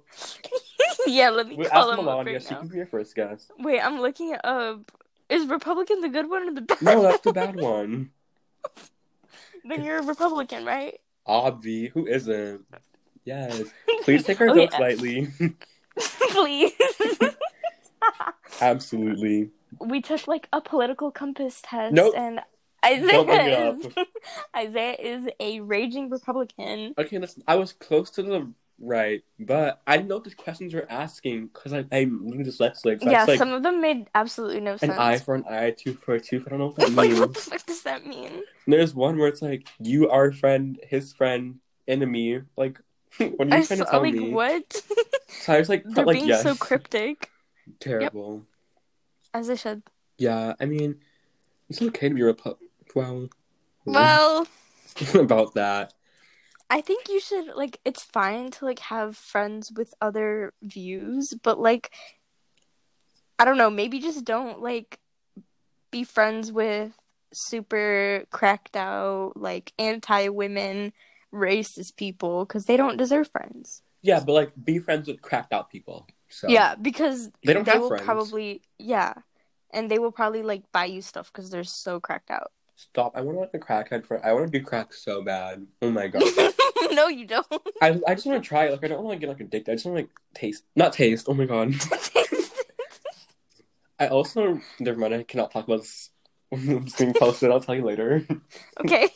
yeah, 1.06 1.30
let 1.30 1.46
me 1.48 1.56
We 1.56 1.64
call 1.66 1.90
him 1.92 2.04
Melania. 2.04 2.34
right 2.34 2.42
she 2.42 2.54
now. 2.54 2.60
can 2.60 2.68
be 2.68 2.76
your 2.78 2.86
first 2.86 3.14
guess. 3.14 3.48
Wait, 3.58 3.80
I'm 3.80 4.00
looking 4.00 4.36
up. 4.42 4.90
Is 5.28 5.46
Republican 5.46 6.00
the 6.00 6.08
good 6.08 6.28
one 6.30 6.48
or 6.48 6.52
the 6.54 6.60
bad? 6.62 6.80
One? 6.82 6.94
No, 6.96 7.02
that's 7.02 7.22
the 7.22 7.32
bad 7.32 7.56
one. 7.56 8.10
then 9.64 9.82
you're 9.84 9.98
a 9.98 10.02
Republican, 10.02 10.64
right? 10.64 11.00
Obvi, 11.26 11.90
who 11.90 12.06
isn't? 12.06 12.64
Yes. 13.24 13.62
Please 14.02 14.22
take 14.24 14.40
our 14.40 14.48
Oh, 14.50 14.54
votes 14.54 14.78
lightly. 14.78 15.28
Please. 16.30 16.72
Absolutely. 18.60 19.50
we 19.80 20.00
took 20.00 20.26
like 20.28 20.48
a 20.52 20.60
political 20.60 21.10
compass 21.10 21.60
test, 21.62 21.92
Nope. 21.92 22.14
and 22.16 22.36
Don't 22.36 22.36
bring 22.36 22.38
it 22.38 22.55
Isaiah 22.84 23.70
is 23.72 23.86
Isaiah 24.56 24.96
is 24.98 25.28
a 25.40 25.60
raging 25.60 26.10
Republican. 26.10 26.94
Okay, 26.98 27.18
listen, 27.18 27.42
I 27.46 27.56
was 27.56 27.72
close 27.72 28.10
to 28.12 28.22
the 28.22 28.52
right, 28.78 29.22
but 29.40 29.80
I 29.86 29.96
didn't 29.96 30.08
know 30.08 30.18
the 30.18 30.34
questions 30.34 30.74
were 30.74 30.86
asking 30.90 31.46
because 31.48 31.72
I, 31.72 31.84
I'm 31.90 32.28
really 32.28 32.44
dyslexic. 32.44 33.02
So 33.02 33.10
yeah, 33.10 33.24
like 33.24 33.38
some 33.38 33.52
of 33.52 33.62
them 33.62 33.80
made 33.80 34.08
absolutely 34.14 34.60
no 34.60 34.76
sense. 34.76 34.92
an 34.92 34.98
eye 34.98 35.18
for 35.18 35.34
an 35.34 35.44
eye, 35.48 35.70
two 35.76 35.94
for 35.94 36.14
a 36.14 36.20
tooth. 36.20 36.44
I 36.46 36.50
don't 36.50 36.58
know 36.58 36.66
what 36.66 36.76
that 36.76 36.90
like, 36.92 37.08
means. 37.08 37.20
what 37.20 37.34
the 37.34 37.40
fuck 37.40 37.66
does 37.66 37.82
that 37.82 38.06
mean? 38.06 38.26
And 38.26 38.42
There's 38.72 38.94
one 38.94 39.16
where 39.18 39.28
it's 39.28 39.42
like, 39.42 39.66
you 39.80 40.10
are 40.10 40.30
friend, 40.32 40.78
his 40.86 41.12
friend, 41.12 41.56
enemy. 41.88 42.42
Like, 42.56 42.78
what 43.18 43.48
are 43.48 43.54
I 43.54 43.58
you 43.58 43.64
trying 43.66 43.78
to 43.80 43.84
tell 43.86 44.02
like 44.02 44.14
me? 44.14 44.30
what? 44.32 44.82
So 45.28 45.54
I 45.54 45.58
was 45.58 45.68
like, 45.68 45.84
They're 45.84 46.04
like 46.04 46.16
being 46.16 46.28
yes. 46.28 46.42
so 46.42 46.54
cryptic, 46.54 47.30
Terrible. 47.80 48.44
as 49.32 49.48
I 49.50 49.54
should. 49.54 49.82
Yeah, 50.18 50.54
I 50.60 50.64
mean, 50.66 50.96
it's 51.68 51.80
okay 51.82 52.08
to 52.08 52.14
be 52.14 52.20
Repu- 52.22 52.56
Well, 52.96 53.28
Well, 53.84 54.48
about 55.14 55.52
that. 55.54 55.92
I 56.70 56.80
think 56.80 57.08
you 57.10 57.20
should 57.20 57.54
like. 57.54 57.78
It's 57.84 58.02
fine 58.02 58.50
to 58.52 58.64
like 58.64 58.78
have 58.80 59.16
friends 59.16 59.70
with 59.70 59.92
other 60.00 60.54
views, 60.62 61.34
but 61.42 61.60
like, 61.60 61.92
I 63.38 63.44
don't 63.44 63.58
know. 63.58 63.68
Maybe 63.70 64.00
just 64.00 64.24
don't 64.24 64.62
like 64.62 64.98
be 65.90 66.04
friends 66.04 66.50
with 66.50 66.92
super 67.34 68.24
cracked 68.30 68.76
out, 68.76 69.34
like 69.36 69.74
anti 69.78 70.28
women, 70.28 70.94
racist 71.32 71.96
people 71.96 72.46
because 72.46 72.64
they 72.64 72.78
don't 72.78 72.96
deserve 72.96 73.30
friends. 73.30 73.82
Yeah, 74.00 74.20
but 74.24 74.32
like, 74.32 74.52
be 74.64 74.78
friends 74.78 75.06
with 75.06 75.20
cracked 75.20 75.52
out 75.52 75.68
people. 75.68 76.08
So 76.30 76.48
Yeah, 76.48 76.74
because 76.76 77.30
They 77.44 77.52
don't 77.52 77.68
have 77.68 77.82
will 77.82 77.88
friends. 77.88 78.04
probably 78.04 78.62
yeah, 78.78 79.14
and 79.70 79.90
they 79.90 79.98
will 79.98 80.12
probably 80.12 80.42
like 80.42 80.62
buy 80.72 80.86
you 80.86 81.02
stuff 81.02 81.30
because 81.30 81.50
they're 81.50 81.62
so 81.62 82.00
cracked 82.00 82.30
out. 82.30 82.52
Stop. 82.78 83.12
I 83.16 83.22
want 83.22 83.36
to 83.36 83.40
like 83.40 83.54
a 83.54 83.58
crackhead 83.58 84.04
friend. 84.04 84.22
I 84.24 84.32
want 84.34 84.52
to 84.52 84.58
do 84.58 84.62
crack 84.64 84.92
so 84.92 85.22
bad. 85.22 85.66
Oh 85.80 85.90
my 85.90 86.08
god. 86.08 86.22
no, 86.92 87.08
you 87.08 87.26
don't. 87.26 87.46
I 87.82 87.98
I 88.06 88.14
just 88.14 88.26
want 88.26 88.42
to 88.42 88.46
try 88.46 88.66
it. 88.66 88.72
Like 88.72 88.84
I 88.84 88.88
don't 88.88 89.02
want 89.02 89.18
to 89.18 89.26
get 89.26 89.30
like 89.30 89.40
addicted. 89.40 89.72
I 89.72 89.74
just 89.76 89.86
want 89.86 89.96
to 89.96 90.02
like 90.02 90.10
taste, 90.34 90.64
not 90.76 90.92
taste. 90.92 91.26
Oh 91.28 91.34
my 91.34 91.46
god. 91.46 91.74
I 93.98 94.08
also 94.08 94.60
never 94.78 94.98
mind. 94.98 95.14
I 95.14 95.22
cannot 95.22 95.50
talk 95.52 95.64
about 95.64 95.80
this. 95.80 96.10
it's 96.52 96.96
being 96.96 97.14
posted. 97.14 97.50
I'll 97.50 97.60
tell 97.60 97.74
you 97.74 97.84
later. 97.84 98.26
okay. 98.80 99.08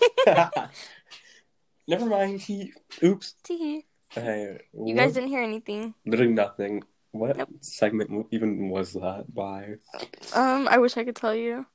never 1.87 2.07
mind. 2.07 2.41
He. 2.41 2.73
Oops. 3.03 3.35
Tee. 3.45 3.85
Hey, 4.09 4.59
You 4.73 4.95
guys 4.95 5.13
didn't 5.15 5.29
hear 5.29 5.43
anything. 5.43 5.95
literally 6.07 6.33
nothing. 6.33 6.83
What 7.13 7.37
Nope. 7.37 7.49
segment 7.61 8.27
even 8.31 8.69
was 8.71 8.95
that? 8.95 9.25
Why? 9.33 9.75
Um, 10.35 10.67
I 10.69 10.79
wish 10.79 10.97
I 10.97 11.05
could 11.05 11.15
tell 11.17 11.35
you. 11.35 11.67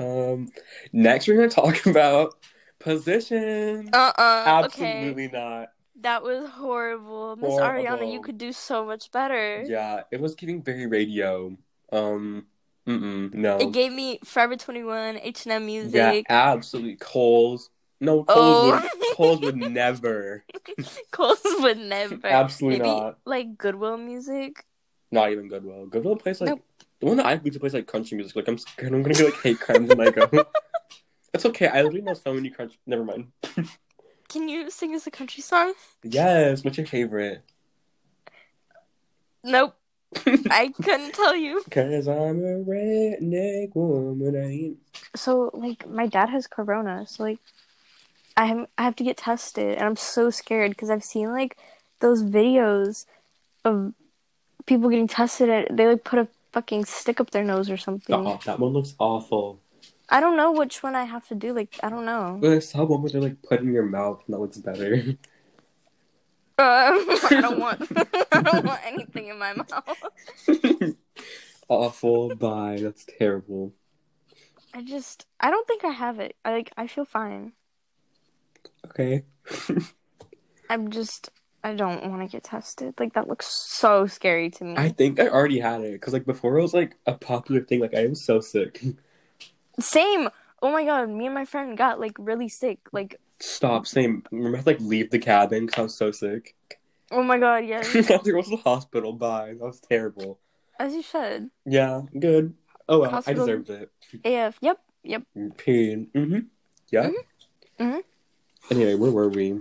Um. 0.00 0.48
Next, 0.92 1.28
we're 1.28 1.36
gonna 1.36 1.48
talk 1.48 1.86
about 1.86 2.34
positions. 2.78 3.90
Uh 3.92 4.12
uh 4.16 4.62
Okay. 4.66 4.98
Absolutely 5.00 5.28
not. 5.28 5.68
That 6.00 6.22
was 6.22 6.48
horrible. 6.48 7.36
Miss 7.36 7.52
Ariana, 7.54 8.10
you 8.10 8.22
could 8.22 8.38
do 8.38 8.52
so 8.52 8.86
much 8.86 9.10
better. 9.12 9.62
Yeah, 9.66 10.02
it 10.10 10.20
was 10.20 10.34
giving 10.34 10.62
very 10.62 10.86
radio. 10.86 11.56
Um. 11.92 12.46
Mm. 12.88 13.34
No. 13.34 13.58
It 13.58 13.72
gave 13.72 13.92
me 13.92 14.18
Forever 14.24 14.56
21, 14.56 15.18
H&M 15.22 15.66
music. 15.66 15.94
Yeah, 15.94 16.22
absolutely. 16.28 16.96
Kohl's. 16.96 17.68
No, 18.00 18.24
Kohl's 18.24 18.72
Oh. 18.72 18.80
would 18.80 19.16
Kohl's 19.16 19.40
would 19.42 19.56
never. 19.56 20.42
Kohl's 21.12 21.40
would 21.60 21.76
never. 21.78 22.26
Absolutely 22.26 22.78
Maybe 22.80 22.90
not. 22.90 23.18
like 23.26 23.58
Goodwill 23.58 23.98
music. 23.98 24.64
Not 25.12 25.30
even 25.30 25.48
Goodwill. 25.48 25.86
Goodwill 25.86 26.16
plays 26.16 26.40
like 26.40 26.48
Nope. 26.50 26.64
The 27.00 27.06
one 27.06 27.16
that 27.16 27.26
I 27.26 27.36
believe 27.36 27.58
plays 27.58 27.74
like 27.74 27.86
country 27.86 28.16
music. 28.16 28.36
Like 28.36 28.48
I'm 28.48 28.58
scared 28.58 28.92
I'm 28.94 29.02
gonna 29.02 29.14
be 29.14 29.24
like 29.24 29.40
hate 29.42 29.60
crimes 29.60 29.88
when 29.88 30.00
I 30.00 30.10
go. 30.10 30.28
It's 31.32 31.46
okay. 31.46 31.68
I 31.68 31.82
literally 31.82 32.02
know 32.02 32.14
so 32.14 32.34
many 32.34 32.50
country. 32.50 32.76
Never 32.86 33.04
mind. 33.04 33.28
Can 34.28 34.48
you 34.48 34.68
sing 34.68 34.96
us 34.96 35.06
a 35.06 35.12
country 35.12 35.42
song? 35.42 35.74
Yes. 36.02 36.64
What's 36.64 36.76
your 36.76 36.88
favorite? 36.88 37.42
Nope. 39.44 39.76
I 40.26 40.72
couldn't 40.82 41.14
tell 41.14 41.36
you. 41.36 41.62
Cause 41.70 42.08
I'm 42.08 42.40
a 42.40 42.64
redneck 42.64 43.74
woman. 43.76 44.36
I 44.36 44.50
ain't. 44.50 44.78
So 45.14 45.50
like 45.54 45.88
my 45.88 46.08
dad 46.08 46.30
has 46.30 46.48
corona, 46.48 47.06
so 47.06 47.22
like 47.22 47.38
I 48.36 48.46
have, 48.46 48.66
I 48.76 48.82
have 48.82 48.96
to 48.96 49.04
get 49.04 49.16
tested 49.16 49.78
and 49.78 49.86
I'm 49.86 49.96
so 49.96 50.30
scared 50.30 50.72
because 50.72 50.90
I've 50.90 51.04
seen 51.04 51.30
like 51.30 51.56
those 52.00 52.24
videos 52.24 53.06
of 53.64 53.94
people 54.66 54.90
getting 54.90 55.08
tested 55.08 55.48
and 55.48 55.78
they 55.78 55.86
like 55.86 56.04
put 56.04 56.18
a 56.18 56.28
fucking 56.52 56.84
stick 56.84 57.20
up 57.20 57.30
their 57.30 57.44
nose 57.44 57.70
or 57.70 57.76
something. 57.76 58.14
Oh, 58.14 58.40
that 58.44 58.58
one 58.58 58.72
looks 58.72 58.94
awful. 58.98 59.60
I 60.08 60.20
don't 60.20 60.36
know 60.36 60.52
which 60.52 60.82
one 60.82 60.96
I 60.96 61.04
have 61.04 61.26
to 61.28 61.34
do. 61.34 61.52
Like 61.52 61.78
I 61.82 61.88
don't 61.88 62.04
know. 62.04 62.38
But 62.40 62.50
I 62.52 62.58
saw 62.58 62.84
one 62.84 63.02
where 63.02 63.10
they 63.10 63.20
like 63.20 63.42
put 63.42 63.60
in 63.60 63.72
your 63.72 63.86
mouth 63.86 64.22
and 64.26 64.34
that 64.34 64.40
looks 64.40 64.58
better. 64.58 64.94
Um, 64.96 65.16
I 66.58 67.38
don't 67.40 67.58
want 67.60 67.80
I 68.32 68.42
don't 68.42 68.64
want 68.64 68.80
anything 68.84 69.28
in 69.28 69.38
my 69.38 69.54
mouth. 69.54 70.02
awful. 71.68 72.34
Bye. 72.34 72.78
That's 72.80 73.06
terrible. 73.18 73.72
I 74.74 74.82
just 74.82 75.26
I 75.38 75.50
don't 75.50 75.66
think 75.66 75.84
I 75.84 75.90
have 75.90 76.18
it. 76.20 76.36
I 76.44 76.52
like 76.52 76.72
I 76.76 76.86
feel 76.86 77.04
fine. 77.04 77.52
Okay. 78.86 79.24
I'm 80.70 80.90
just 80.90 81.30
I 81.62 81.74
don't 81.74 82.08
want 82.10 82.22
to 82.22 82.28
get 82.28 82.44
tested. 82.44 82.94
Like 82.98 83.12
that 83.14 83.28
looks 83.28 83.46
so 83.46 84.06
scary 84.06 84.50
to 84.50 84.64
me. 84.64 84.74
I 84.76 84.88
think 84.88 85.20
I 85.20 85.28
already 85.28 85.60
had 85.60 85.82
it 85.82 85.92
because 85.92 86.12
like 86.12 86.24
before 86.24 86.58
it 86.58 86.62
was 86.62 86.72
like 86.74 86.96
a 87.06 87.14
popular 87.14 87.60
thing. 87.62 87.80
Like 87.80 87.94
I 87.94 88.06
was 88.06 88.24
so 88.24 88.40
sick. 88.40 88.82
Same. 89.80 90.28
Oh 90.62 90.70
my 90.72 90.84
god, 90.84 91.08
me 91.08 91.26
and 91.26 91.34
my 91.34 91.44
friend 91.44 91.76
got 91.76 92.00
like 92.00 92.16
really 92.18 92.48
sick. 92.48 92.78
Like 92.92 93.20
Stop. 93.40 93.86
Same. 93.86 94.22
Remember, 94.30 94.56
I 94.56 94.60
had 94.60 94.64
to, 94.64 94.70
like 94.72 94.80
leave 94.80 95.10
the 95.10 95.18
cabin 95.18 95.66
because 95.66 95.78
I 95.78 95.82
was 95.84 95.96
so 95.96 96.10
sick. 96.10 96.54
oh 97.10 97.22
my 97.22 97.38
god, 97.38 97.64
yeah. 97.66 97.82
I 97.82 98.02
had 98.02 98.24
to 98.24 98.32
go 98.32 98.42
to 98.42 98.50
the 98.50 98.56
hospital. 98.56 99.12
Bye. 99.12 99.54
That 99.58 99.64
was 99.66 99.80
terrible. 99.80 100.38
As 100.78 100.94
you 100.94 101.02
should. 101.02 101.50
Yeah. 101.66 102.02
Good. 102.18 102.54
Oh 102.88 103.00
well, 103.00 103.10
Hospital- 103.10 103.42
I 103.44 103.46
deserved 103.46 103.70
it. 103.70 103.90
AF. 104.24 104.58
Yep. 104.60 104.78
Yep. 105.04 105.22
Period. 105.58 106.12
Mm-hmm. 106.14 106.38
Yeah. 106.90 107.10
Mhm. 107.78 108.02
Anyway, 108.70 108.94
where 108.94 109.10
were 109.10 109.28
we? 109.28 109.60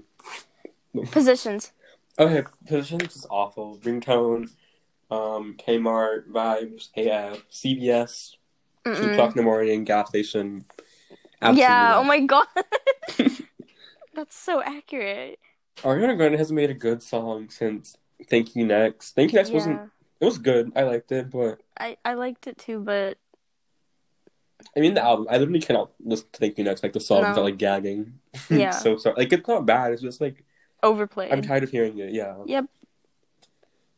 Positions. 1.12 1.72
Okay, 2.20 2.44
positions 2.68 3.16
is 3.16 3.26
awful. 3.30 3.78
Ringtone, 3.82 4.50
um, 5.10 5.56
Kmart, 5.58 6.30
Vibes, 6.30 6.90
AF, 6.98 7.44
CVS, 7.50 8.36
two 8.84 8.92
Mm-mm. 8.92 9.14
o'clock 9.14 9.32
in 9.32 9.38
the 9.38 9.44
morning, 9.44 9.84
gas 9.86 10.10
station. 10.10 10.66
Yeah. 11.42 11.94
Oh 11.98 12.04
my 12.04 12.20
god. 12.20 12.48
That's 14.14 14.36
so 14.36 14.62
accurate. 14.62 15.40
Ariana 15.78 16.18
Grande 16.18 16.36
hasn't 16.36 16.58
made 16.58 16.70
a 16.70 16.74
good 16.74 17.02
song 17.02 17.50
since 17.50 17.96
Thank 18.30 18.54
You 18.56 18.66
Next. 18.66 19.16
Thank 19.16 19.32
You 19.32 19.38
Next 19.38 19.52
wasn't. 19.52 19.90
It 20.20 20.26
was 20.26 20.38
good. 20.38 20.74
I 20.76 20.84
liked 20.84 21.14
it, 21.14 21.30
but 21.30 21.62
I 21.80 21.96
I 22.04 22.16
liked 22.16 22.48
it 22.48 22.58
too, 22.58 22.82
but 22.82 23.18
I 24.76 24.82
mean 24.82 24.94
the 24.94 25.02
album. 25.04 25.28
I 25.30 25.38
literally 25.38 25.62
cannot 25.62 25.92
listen 26.04 26.28
to 26.34 26.40
Thank 26.40 26.58
You 26.58 26.66
Next 26.66 26.84
like 26.84 26.92
the 26.92 27.00
songs 27.00 27.24
No. 27.24 27.30
without 27.30 27.44
like 27.46 27.58
gagging. 27.58 28.20
Yeah. 28.50 28.72
so 28.72 28.98
sorry. 28.98 29.16
Like 29.18 29.32
it's 29.32 29.48
not 29.48 29.66
bad. 29.66 29.94
It's 29.94 30.02
just 30.02 30.20
like 30.20 30.44
overplayed. 30.84 31.32
I'm 31.32 31.42
tired 31.42 31.64
of 31.64 31.72
hearing 31.72 31.98
it. 32.00 32.14
Yeah. 32.14 32.36
Yep. 32.46 32.66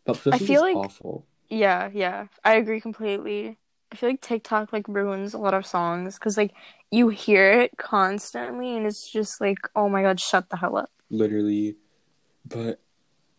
But 0.06 0.18
positions 0.22 0.48
feel 0.48 0.62
like- 0.62 0.76
awful. 0.76 1.26
Yeah, 1.50 1.90
yeah. 1.94 2.28
I 2.46 2.56
agree 2.56 2.80
completely. 2.80 3.58
I 3.92 3.96
feel 3.98 4.10
like 4.10 4.22
TikTok 4.22 4.72
like 4.72 4.88
ruins 4.88 5.34
a 5.34 5.38
lot 5.38 5.54
of 5.54 5.66
songs 5.66 6.16
because 6.18 6.38
like 6.38 6.54
you 6.92 7.10
hear 7.10 7.52
it 7.52 7.78
constantly 7.78 8.78
and 8.78 8.86
it's 8.86 9.10
just 9.10 9.42
like, 9.42 9.58
oh 9.76 9.90
my 9.90 10.02
god, 10.02 10.20
shut 10.20 10.50
the 10.50 10.56
hell 10.58 10.78
up. 10.78 10.90
literally. 11.10 11.76
But 12.46 12.80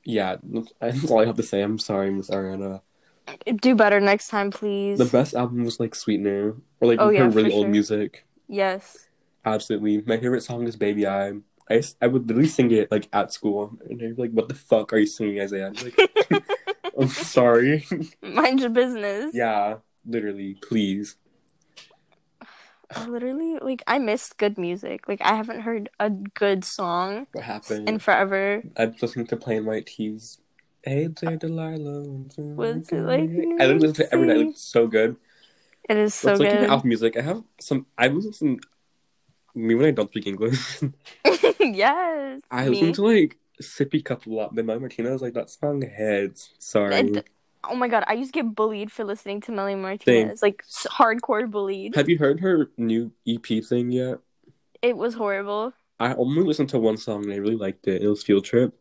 yeah, 0.04 0.36
that's 0.80 1.10
all 1.10 1.20
I 1.20 1.24
have 1.26 1.36
to 1.36 1.42
say. 1.42 1.62
I'm 1.62 1.78
sorry, 1.78 2.10
Miss 2.10 2.28
Ariana. 2.28 2.82
Do 3.62 3.74
better 3.74 3.98
next 4.00 4.28
time, 4.28 4.50
please. 4.50 4.98
The 4.98 5.04
best 5.06 5.34
album 5.34 5.64
was 5.64 5.80
like 5.80 5.94
Sweetener, 5.94 6.54
or 6.80 6.88
like 6.88 7.00
Oh, 7.00 7.06
her 7.06 7.12
yeah, 7.14 7.28
for 7.30 7.36
really 7.36 7.52
old 7.52 7.64
sure. 7.64 7.70
music. 7.70 8.26
yes. 8.48 9.08
Absolutely, 9.44 10.02
my 10.06 10.18
favorite 10.18 10.42
song 10.42 10.66
is 10.68 10.76
Baby 10.76 11.04
I. 11.06 11.32
I, 11.72 11.82
I 12.02 12.06
would 12.06 12.28
literally 12.28 12.48
sing 12.48 12.70
it 12.70 12.90
like 12.90 13.08
at 13.12 13.32
school, 13.32 13.76
and 13.88 13.98
they'd 14.00 14.16
be 14.16 14.22
like, 14.22 14.32
"What 14.32 14.48
the 14.48 14.54
fuck 14.54 14.92
are 14.92 14.98
you 14.98 15.06
singing, 15.06 15.40
Isaiah?" 15.40 15.68
I'm 15.68 15.74
like, 15.74 15.98
"I'm 16.98 17.08
sorry." 17.08 17.86
Mind 18.22 18.60
your 18.60 18.70
business. 18.70 19.32
yeah, 19.34 19.76
literally, 20.06 20.54
please. 20.54 21.16
I 22.94 23.06
literally 23.06 23.56
like 23.62 23.82
I 23.86 23.98
missed 23.98 24.36
good 24.36 24.58
music. 24.58 25.08
Like 25.08 25.22
I 25.22 25.34
haven't 25.34 25.60
heard 25.62 25.88
a 25.98 26.10
good 26.10 26.62
song 26.64 27.26
What 27.32 27.44
happened? 27.44 27.88
in 27.88 27.98
forever. 27.98 28.62
I'm 28.76 28.94
listening 29.00 29.26
to 29.28 29.36
Plain 29.36 29.64
White 29.64 29.86
T's. 29.86 30.38
Hey 30.84 31.06
there, 31.08 31.36
Delilah. 31.36 32.02
What's 32.02 32.92
it 32.92 33.00
like 33.00 33.30
I 33.60 33.66
listen 33.66 33.94
to 33.94 34.02
it 34.02 34.08
every 34.12 34.26
night. 34.26 34.48
It's 34.52 34.62
so 34.62 34.86
good. 34.86 35.16
It 35.88 35.96
is 35.96 36.14
so 36.14 36.32
It's 36.32 36.40
like 36.40 36.50
good. 36.50 36.68
album 36.68 36.88
music. 36.88 37.16
I 37.16 37.22
have 37.22 37.42
some. 37.60 37.86
I 37.96 38.08
listen. 38.08 38.60
Me 39.54 39.74
when 39.74 39.86
I 39.86 39.90
don't 39.90 40.08
speak 40.08 40.26
English, 40.26 40.80
yes. 41.74 42.42
I 42.50 42.68
me. 42.68 42.70
listen 42.70 42.92
to 42.94 43.04
like 43.04 43.38
Sippy 43.60 44.04
Cup 44.04 44.26
a 44.26 44.30
lot. 44.30 44.54
But 44.54 44.64
Melly 44.64 44.80
Martinez, 44.80 45.22
like 45.22 45.34
that 45.34 45.50
song 45.50 45.82
heads. 45.82 46.50
Sorry. 46.58 46.94
And- 46.94 47.24
oh 47.64 47.76
my 47.76 47.88
god, 47.88 48.04
I 48.06 48.14
used 48.14 48.34
to 48.34 48.42
get 48.42 48.54
bullied 48.54 48.90
for 48.90 49.04
listening 49.04 49.40
to 49.42 49.52
Melly 49.52 49.74
Martinez. 49.74 50.42
Like 50.42 50.62
s- 50.66 50.86
hardcore 50.90 51.50
bullied. 51.50 51.94
Have 51.94 52.08
you 52.08 52.18
heard 52.18 52.40
her 52.40 52.70
new 52.76 53.12
EP 53.26 53.64
thing 53.64 53.90
yet? 53.90 54.18
It 54.82 54.96
was 54.96 55.14
horrible. 55.14 55.72
I 56.00 56.14
only 56.14 56.42
listened 56.42 56.70
to 56.70 56.78
one 56.78 56.96
song 56.96 57.24
and 57.24 57.32
I 57.32 57.36
really 57.36 57.56
liked 57.56 57.86
it. 57.86 58.02
It 58.02 58.08
was 58.08 58.24
Field 58.24 58.44
Trip. 58.44 58.74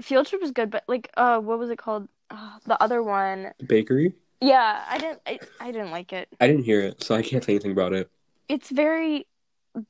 Field 0.00 0.26
Trip 0.26 0.40
was 0.40 0.52
good, 0.52 0.70
but 0.70 0.84
like, 0.88 1.10
uh, 1.16 1.38
what 1.38 1.58
was 1.58 1.68
it 1.70 1.76
called? 1.78 2.08
Uh, 2.30 2.58
the 2.64 2.82
other 2.82 3.02
one. 3.02 3.52
Bakery. 3.66 4.14
Yeah, 4.40 4.82
I 4.88 4.98
didn't. 4.98 5.20
I, 5.26 5.38
I 5.60 5.70
didn't 5.70 5.90
like 5.90 6.12
it. 6.12 6.28
I 6.40 6.46
didn't 6.48 6.64
hear 6.64 6.80
it, 6.80 7.02
so 7.02 7.14
I 7.14 7.22
can't 7.22 7.44
say 7.44 7.52
anything 7.52 7.72
about 7.72 7.92
it. 7.92 8.10
It's 8.48 8.70
very 8.70 9.26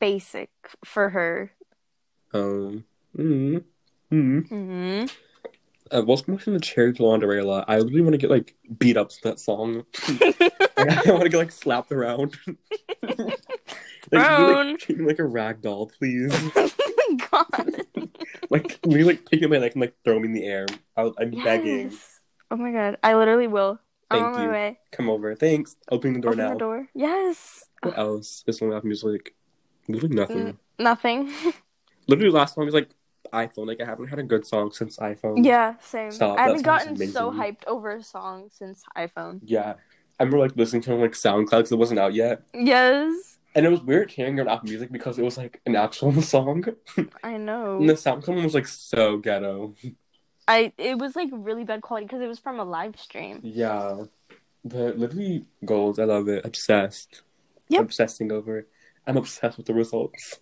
basic 0.00 0.50
for 0.84 1.08
her. 1.10 1.52
Um. 2.32 2.84
Mm, 3.16 3.62
mm. 4.10 4.48
hmm 4.48 5.04
Uh, 5.90 6.02
whilst 6.02 6.26
I'm 6.26 6.34
listening 6.34 6.58
to 6.58 6.66
Cherry 6.66 6.92
Blonderella, 6.92 7.64
I 7.68 7.76
really 7.76 8.00
want 8.00 8.12
to 8.12 8.18
get 8.18 8.30
like 8.30 8.54
beat 8.78 8.96
up 8.96 9.10
to 9.10 9.16
that 9.24 9.38
song. 9.38 9.84
Like, 10.08 10.40
I 10.78 11.10
want 11.10 11.24
to 11.24 11.28
get 11.28 11.38
like 11.38 11.52
slapped 11.52 11.92
around. 11.92 12.38
like, 13.02 13.38
you, 14.10 14.10
Brown. 14.10 14.70
like, 14.72 14.78
treat 14.78 14.98
me 14.98 15.06
like 15.06 15.18
a 15.18 15.24
rag 15.24 15.60
doll, 15.60 15.90
please. 15.98 16.32
God. 17.30 17.84
like, 18.48 18.78
we 18.86 19.04
like 19.04 19.28
pick 19.28 19.40
me 19.40 19.44
up 19.44 19.50
my 19.50 19.58
neck 19.58 19.72
and 19.72 19.82
like 19.82 19.94
throw 20.04 20.18
me 20.18 20.28
in 20.28 20.32
the 20.32 20.46
air. 20.46 20.66
I'll, 20.96 21.14
I'm 21.18 21.30
begging. 21.30 21.92
Oh 22.50 22.56
my 22.56 22.72
god, 22.72 22.96
I 23.02 23.14
literally 23.14 23.46
will. 23.46 23.78
I'm 24.10 24.18
Thank 24.18 24.34
on 24.34 24.40
my 24.40 24.44
you. 24.44 24.50
way. 24.50 24.78
Come 24.92 25.08
over. 25.08 25.34
Thanks. 25.34 25.76
Opening 25.90 26.14
the 26.14 26.20
door 26.20 26.32
Open 26.32 26.44
now. 26.44 26.52
the 26.52 26.58
door. 26.58 26.88
Yes. 26.94 27.64
What 27.82 27.98
else 27.98 28.44
is 28.46 28.60
on 28.60 28.80
music? 28.84 29.34
Literally 29.88 30.14
nothing. 30.14 30.38
Mm. 30.38 30.56
Nothing. 30.78 31.32
Literally, 32.08 32.30
last 32.30 32.54
song 32.54 32.66
is 32.66 32.74
like 32.74 32.90
iPhone. 33.32 33.66
Like, 33.66 33.80
I 33.80 33.84
haven't 33.86 34.08
had 34.08 34.18
a 34.18 34.22
good 34.24 34.46
song 34.46 34.72
since 34.72 34.96
iPhone. 34.98 35.44
yeah, 35.44 35.74
same. 35.80 36.10
Stop, 36.10 36.38
I 36.38 36.42
haven't 36.42 36.62
gotten 36.62 36.96
so 36.96 37.30
hyped 37.30 37.64
over 37.66 37.90
a 37.92 38.02
song 38.02 38.48
since 38.50 38.82
iPhone. 38.96 39.40
Yeah. 39.44 39.74
I 40.20 40.24
remember 40.24 40.38
like 40.38 40.56
listening 40.56 40.82
to 40.82 40.92
it 40.92 40.94
on 40.94 41.00
like 41.00 41.12
SoundCloud 41.12 41.50
because 41.50 41.72
it 41.72 41.78
wasn't 41.78 41.98
out 42.00 42.14
yet. 42.14 42.42
Yes. 42.54 43.38
And 43.54 43.66
it 43.66 43.70
was 43.70 43.82
weird 43.82 44.10
hearing 44.10 44.38
it 44.38 44.42
on 44.42 44.48
Apple 44.48 44.68
Music 44.68 44.92
because 44.92 45.18
it 45.18 45.24
was 45.24 45.36
like 45.36 45.60
an 45.66 45.74
actual 45.76 46.20
song. 46.22 46.64
I 47.24 47.36
know. 47.38 47.78
And 47.78 47.88
the 47.88 47.94
SoundCloud 47.94 48.28
one 48.28 48.44
was 48.44 48.54
like 48.54 48.68
so 48.68 49.16
ghetto. 49.18 49.74
I 50.46 50.72
it 50.78 50.98
was 50.98 51.16
like 51.16 51.30
really 51.32 51.64
bad 51.64 51.82
quality 51.82 52.06
because 52.06 52.20
it 52.20 52.28
was 52.28 52.38
from 52.38 52.60
a 52.60 52.64
live 52.64 52.98
stream. 53.00 53.40
Yeah. 53.42 54.04
But 54.64 54.98
literally 54.98 55.46
gold. 55.64 55.98
I 55.98 56.04
love 56.04 56.28
it. 56.28 56.44
Obsessed. 56.44 57.22
Yep. 57.68 57.80
Obsessing 57.82 58.30
over 58.30 58.58
it. 58.58 58.68
I'm 59.06 59.16
obsessed 59.16 59.56
with 59.56 59.66
the 59.66 59.74
results. 59.74 60.38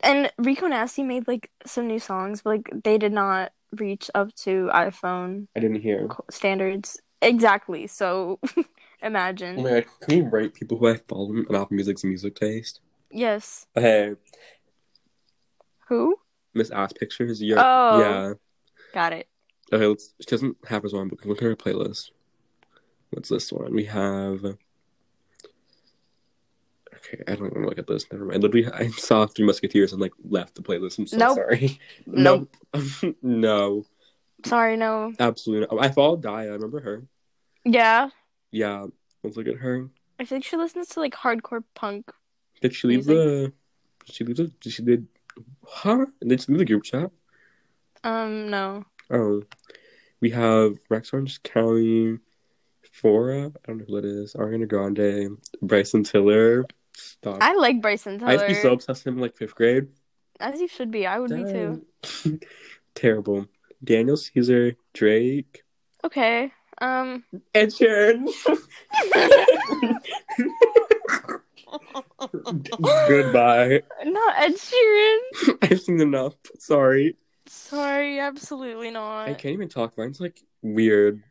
And 0.00 0.30
Rico 0.38 0.66
Nasty 0.66 1.02
made 1.02 1.26
like 1.28 1.50
some 1.66 1.86
new 1.86 1.98
songs, 1.98 2.42
but 2.42 2.50
like 2.50 2.70
they 2.84 2.98
did 2.98 3.12
not 3.12 3.52
reach 3.76 4.10
up 4.14 4.34
to 4.36 4.70
iPhone 4.72 5.48
I 5.56 5.60
didn't 5.60 5.80
hear. 5.80 6.08
standards 6.30 7.00
exactly. 7.22 7.86
So 7.86 8.38
imagine. 9.02 9.58
Oh 9.58 9.62
my 9.62 9.70
god, 9.80 9.84
can 10.00 10.24
we 10.24 10.30
rate 10.30 10.54
people 10.54 10.76
who 10.78 10.88
I 10.88 10.96
follow 10.96 11.30
on 11.30 11.46
Apple 11.54 11.68
Music's 11.70 12.04
music 12.04 12.34
taste? 12.36 12.80
Yes. 13.10 13.66
Hey, 13.74 14.14
Who? 15.88 16.16
Miss 16.54 16.70
Ass 16.70 16.92
Pictures, 16.92 17.42
you're 17.42 17.58
Oh. 17.60 17.98
yeah. 18.00 18.32
Got 18.92 19.12
it. 19.12 19.28
Okay, 19.72 19.86
let's 19.86 20.14
she 20.20 20.26
doesn't 20.26 20.56
have 20.68 20.82
hers 20.82 20.94
on, 20.94 21.08
but 21.08 21.24
look 21.24 21.38
at 21.38 21.44
her 21.44 21.56
playlist. 21.56 22.10
What's 23.10 23.28
this 23.28 23.52
one? 23.52 23.72
We 23.74 23.84
have 23.84 24.56
Okay, 27.06 27.22
I 27.28 27.32
don't 27.34 27.42
want 27.42 27.54
to 27.54 27.60
look 27.68 27.78
at 27.78 27.86
this. 27.86 28.06
Never 28.10 28.24
mind. 28.24 28.42
Literally, 28.42 28.66
I 28.72 28.88
saw 28.88 29.26
Three 29.26 29.44
Musketeers 29.44 29.92
and 29.92 30.00
like 30.00 30.12
left 30.28 30.54
the 30.54 30.62
playlist. 30.62 30.98
I'm 30.98 31.06
so 31.06 31.16
Nope. 31.18 31.34
sorry. 31.36 31.78
Nope. 32.06 32.48
No, 32.74 33.14
no, 33.22 33.84
Sorry, 34.44 34.76
no. 34.76 35.12
absolutely. 35.20 35.74
Not. 35.76 35.84
I 35.84 35.90
followed 35.90 36.22
Daya. 36.22 36.50
I 36.50 36.54
remember 36.54 36.80
her? 36.80 37.04
Yeah. 37.64 38.10
Yeah. 38.50 38.86
Let's 39.22 39.36
look 39.36 39.46
at 39.48 39.56
her. 39.56 39.88
I 40.18 40.24
feel 40.24 40.38
like 40.38 40.44
she 40.44 40.56
listens 40.56 40.88
to 40.90 41.00
like 41.00 41.14
hardcore 41.14 41.64
punk. 41.74 42.10
Did 42.60 42.74
she 42.74 42.88
leave 42.88 43.06
Music? 43.06 43.14
the? 43.14 43.52
Did 44.06 44.14
she 44.14 44.24
leave 44.24 44.36
the? 44.36 44.46
Did 44.60 44.72
she 44.72 44.82
did? 44.82 45.06
Huh? 45.66 46.06
Did 46.26 46.40
she 46.42 46.52
leave 46.52 46.58
the 46.58 46.64
group 46.64 46.84
chat? 46.84 47.10
Um, 48.02 48.50
no. 48.50 48.84
Oh, 49.10 49.42
we 50.20 50.30
have 50.30 50.76
Rex 50.90 51.12
Orange 51.12 51.42
County, 51.42 52.18
Fora. 52.92 53.46
I 53.46 53.50
don't 53.66 53.78
know 53.78 53.84
who 53.88 54.00
that 54.00 54.04
is. 54.04 54.34
Ariana 54.34 54.68
Grande, 54.68 55.38
Bryson 55.62 56.04
Tiller. 56.04 56.64
Stop. 56.94 57.38
I 57.40 57.54
like 57.54 57.80
Bryson 57.80 58.22
I 58.22 58.32
used 58.32 58.44
to 58.44 58.48
be 58.48 58.54
so 58.54 58.72
obsessed 58.72 59.04
with 59.04 59.12
him 59.12 59.18
in 59.18 59.22
like 59.22 59.36
fifth 59.36 59.54
grade. 59.54 59.88
As 60.40 60.60
you 60.60 60.68
should 60.68 60.90
be. 60.90 61.06
I 61.06 61.18
would 61.18 61.30
be 61.30 61.44
too. 61.44 61.84
Dang. 62.22 62.40
Terrible. 62.94 63.46
Daniel 63.82 64.16
Caesar, 64.16 64.76
Drake, 64.92 65.62
Okay. 66.04 66.52
Um. 66.80 67.24
Ed 67.54 67.70
Sheeran. 67.70 68.28
Goodbye. 73.08 73.82
Not 74.04 74.34
Ed 74.38 74.54
Sheeran. 74.54 75.58
I've 75.62 75.80
seen 75.80 76.00
enough. 76.00 76.34
Sorry. 76.58 77.16
Sorry, 77.46 78.20
absolutely 78.20 78.90
not. 78.90 79.28
I 79.28 79.34
can't 79.34 79.54
even 79.54 79.68
talk. 79.68 79.96
Mine's 79.96 80.20
like 80.20 80.40
weird. 80.62 81.22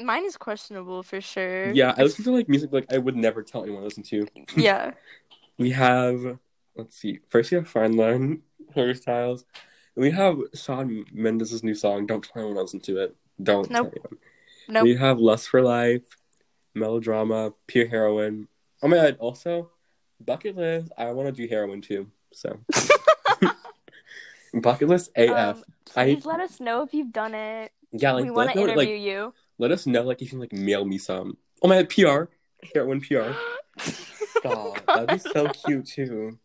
Mine 0.00 0.24
is 0.24 0.36
questionable 0.36 1.02
for 1.02 1.20
sure. 1.20 1.70
Yeah, 1.72 1.94
I 1.96 2.02
listen 2.02 2.24
to 2.24 2.32
like 2.32 2.48
music 2.48 2.72
like 2.72 2.92
I 2.92 2.98
would 2.98 3.16
never 3.16 3.42
tell 3.42 3.62
anyone 3.62 3.82
to 3.82 3.84
listen 3.84 4.02
to. 4.04 4.26
yeah. 4.56 4.92
We 5.58 5.70
have 5.72 6.38
let's 6.74 6.96
see. 6.96 7.18
First 7.28 7.50
we 7.50 7.56
have 7.56 7.68
Fine 7.68 7.96
Line, 7.96 8.42
Harry 8.74 8.94
Styles. 8.94 9.44
And 9.94 10.02
we 10.02 10.10
have 10.12 10.38
Shawn 10.54 11.04
Mendes' 11.12 11.62
new 11.62 11.74
song, 11.74 12.06
Don't 12.06 12.24
Tell 12.24 12.40
Anyone 12.42 12.54
to 12.56 12.62
Listen 12.62 12.80
to 12.80 13.02
It. 13.02 13.16
Don't 13.42 13.68
Nope. 13.70 13.92
tell 13.92 14.02
anyone. 14.06 14.18
Nope. 14.68 14.84
We 14.84 14.96
have 14.96 15.18
Lust 15.18 15.48
for 15.50 15.60
Life, 15.60 16.04
Melodrama, 16.74 17.52
Pure 17.66 17.88
Heroin. 17.88 18.48
Oh 18.82 18.88
my 18.88 18.96
god, 18.96 19.16
also 19.18 19.70
bucket 20.24 20.56
list, 20.56 20.90
I 20.96 21.10
wanna 21.12 21.32
do 21.32 21.46
heroin 21.46 21.82
too. 21.82 22.06
So 22.32 22.58
bucket 24.54 24.88
list 24.88 25.10
AF. 25.16 25.56
Um, 25.58 25.64
I- 25.96 26.04
please 26.14 26.24
let 26.26 26.40
us 26.40 26.60
know 26.60 26.82
if 26.82 26.94
you've 26.94 27.12
done 27.12 27.34
it. 27.34 27.72
yeah, 27.92 28.12
like 28.12 28.24
we 28.24 28.30
want 28.30 28.52
to 28.52 28.58
interview 28.58 28.76
like 28.76 28.88
you. 28.88 29.34
Let 29.60 29.70
us 29.70 29.86
know 29.86 30.02
like 30.02 30.22
if 30.22 30.28
you 30.28 30.28
can 30.30 30.40
like 30.40 30.52
mail 30.52 30.84
me 30.84 30.98
some. 30.98 31.36
Oh 31.62 31.68
my 31.68 31.82
PR. 31.84 32.24
Heroin 32.74 33.00
PR. 33.00 33.32
Stop. 33.78 34.84
That'd 34.86 35.08
be 35.08 35.18
so 35.18 35.48
cute 35.48 35.86
too. 35.86 36.38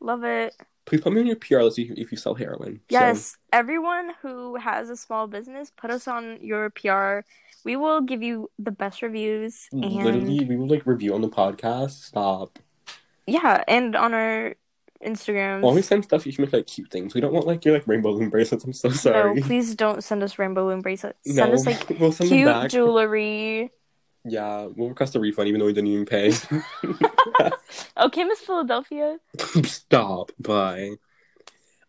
Love 0.00 0.24
it. 0.24 0.54
Please 0.84 1.00
put 1.00 1.12
me 1.12 1.20
on 1.20 1.26
your 1.26 1.36
PR 1.36 1.62
list 1.62 1.78
if 1.78 1.88
you, 1.88 1.94
if 1.96 2.12
you 2.12 2.16
sell 2.18 2.34
heroin. 2.34 2.76
So- 2.90 2.98
Yes, 2.98 3.36
everyone 3.52 4.12
who 4.22 4.56
has 4.56 4.88
a 4.88 4.96
small 4.96 5.26
business, 5.26 5.72
put 5.76 5.90
us 5.90 6.06
on 6.06 6.38
your 6.40 6.70
PR. 6.70 7.20
We 7.64 7.74
will 7.76 8.00
give 8.00 8.22
you 8.22 8.50
the 8.58 8.70
best 8.70 9.02
reviews 9.02 9.66
and 9.72 9.84
Literally, 9.84 10.44
we 10.44 10.56
will 10.56 10.68
like 10.68 10.86
review 10.86 11.14
on 11.14 11.22
the 11.22 11.28
podcast. 11.28 12.04
Stop. 12.04 12.58
yeah, 13.26 13.64
and 13.66 13.96
on 13.96 14.14
our 14.14 14.54
Instagrams. 15.04 15.64
Only 15.64 15.82
send 15.82 16.04
stuff 16.04 16.26
you 16.26 16.32
can 16.32 16.44
make 16.44 16.52
like 16.52 16.66
cute 16.66 16.90
things. 16.90 17.14
We 17.14 17.20
don't 17.20 17.32
want 17.32 17.46
like 17.46 17.64
your 17.64 17.74
like 17.74 17.86
rainbow 17.86 18.12
balloon 18.12 18.30
bracelets. 18.30 18.64
I'm 18.64 18.72
so 18.72 18.90
sorry. 18.90 19.34
No, 19.34 19.46
please 19.46 19.74
don't 19.74 20.02
send 20.02 20.22
us 20.22 20.38
rainbow 20.38 20.64
balloon 20.64 20.80
bracelets. 20.80 21.18
Send 21.24 21.52
us 21.52 21.66
like 21.66 21.88
we'll 22.00 22.12
send 22.12 22.30
cute 22.30 22.70
jewelry. 22.70 23.70
Yeah, 24.24 24.66
we'll 24.74 24.88
request 24.88 25.14
a 25.14 25.20
refund 25.20 25.48
even 25.48 25.60
though 25.60 25.66
we 25.66 25.72
didn't 25.72 25.90
even 25.90 26.06
pay. 26.06 26.32
Okay, 27.98 28.24
Miss 28.24 28.40
Philadelphia. 28.40 29.18
Stop. 29.64 30.30
Bye. 30.38 30.90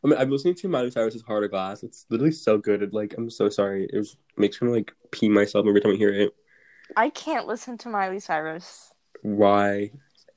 I 0.04 0.08
mean, 0.08 0.18
I'm 0.18 0.32
listening 0.32 0.56
to 0.56 0.68
Miley 0.70 0.92
Cyrus's 0.92 1.22
"Heart 1.22 1.46
of 1.46 1.52
Glass." 1.52 1.84
It's 1.84 2.06
literally 2.10 2.32
so 2.32 2.58
good. 2.58 2.82
It, 2.82 2.94
like, 2.94 3.16
I'm 3.18 3.30
so 3.30 3.50
sorry. 3.50 3.90
It 3.92 3.98
was, 3.98 4.16
makes 4.38 4.62
me 4.62 4.70
like 4.70 4.94
pee 5.12 5.28
myself 5.28 5.66
every 5.68 5.82
time 5.82 5.94
I 5.94 5.96
hear 5.96 6.14
it. 6.14 6.34
I 6.96 7.10
can't 7.10 7.48
listen 7.48 7.78
to 7.80 7.90
Miley 7.90 8.20
Cyrus. 8.20 8.94
Why? 9.22 9.92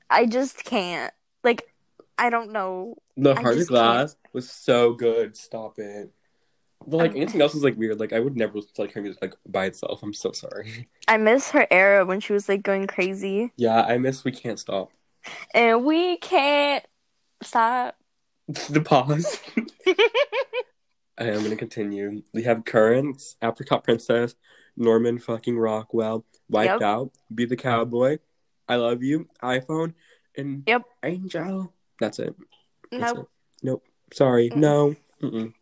I 0.09 0.26
just 0.26 0.64
can't. 0.64 1.12
Like, 1.44 1.69
I 2.20 2.28
don't 2.28 2.52
know. 2.52 2.96
The 3.16 3.35
I 3.35 3.40
Heart 3.42 3.59
of 3.59 3.66
Glass 3.68 4.16
was 4.35 4.48
so 4.50 4.92
good. 4.92 5.37
Stop 5.37 5.78
it. 5.78 6.11
But 6.87 6.98
like 6.98 7.11
Um, 7.12 7.16
anything 7.16 7.40
else 7.40 7.54
is 7.54 7.64
like 7.64 7.76
weird. 7.76 7.98
Like 7.98 8.12
I 8.12 8.20
would 8.20 8.37
never 8.37 8.54
listen 8.59 8.74
to 8.74 8.83
like 8.83 8.92
her 8.92 9.00
music 9.02 9.22
like 9.22 9.35
by 9.46 9.64
itself. 9.66 10.02
I'm 10.02 10.12
so 10.12 10.33
sorry. 10.33 10.88
I 11.09 11.16
miss 11.16 11.50
her 11.50 11.66
era 11.70 12.04
when 12.04 12.20
she 12.20 12.33
was 12.35 12.48
like 12.48 12.62
going 12.62 12.87
crazy. 12.87 13.52
Yeah, 13.56 13.83
I 13.83 13.98
miss 13.98 14.22
We 14.22 14.33
Can't 14.33 14.59
Stop. 14.59 14.92
And 15.54 15.85
we 15.85 16.18
can't 16.18 16.85
stop. 17.42 17.96
the 18.68 18.80
pause. 18.83 19.40
I 21.18 21.24
am 21.24 21.42
gonna 21.42 21.56
continue. 21.56 22.22
We 22.33 22.42
have 22.44 22.64
Currents, 22.64 23.37
Apricot 23.42 23.85
Princess, 23.85 24.35
Norman 24.76 25.18
fucking 25.18 25.59
Rockwell, 25.59 26.24
Wiped 26.48 26.80
Yep. 26.80 26.83
Out, 26.83 27.12
Be 27.35 27.44
the 27.46 27.56
Cowboy, 27.56 28.18
I 28.68 28.76
Love 28.76 29.02
You, 29.02 29.28
iPhone, 29.42 29.94
and 30.37 30.62
Yep. 30.66 30.83
Angel. 31.02 31.72
That's 32.01 32.19
it. 32.19 32.35
That's 32.91 33.15
Nope. 33.15 33.19
it. 33.19 33.65
Nope. 33.65 33.85
Sorry. 34.13 34.51
Mm. 34.51 34.57
No. 34.57 34.97
Mm-mm. 35.23 35.55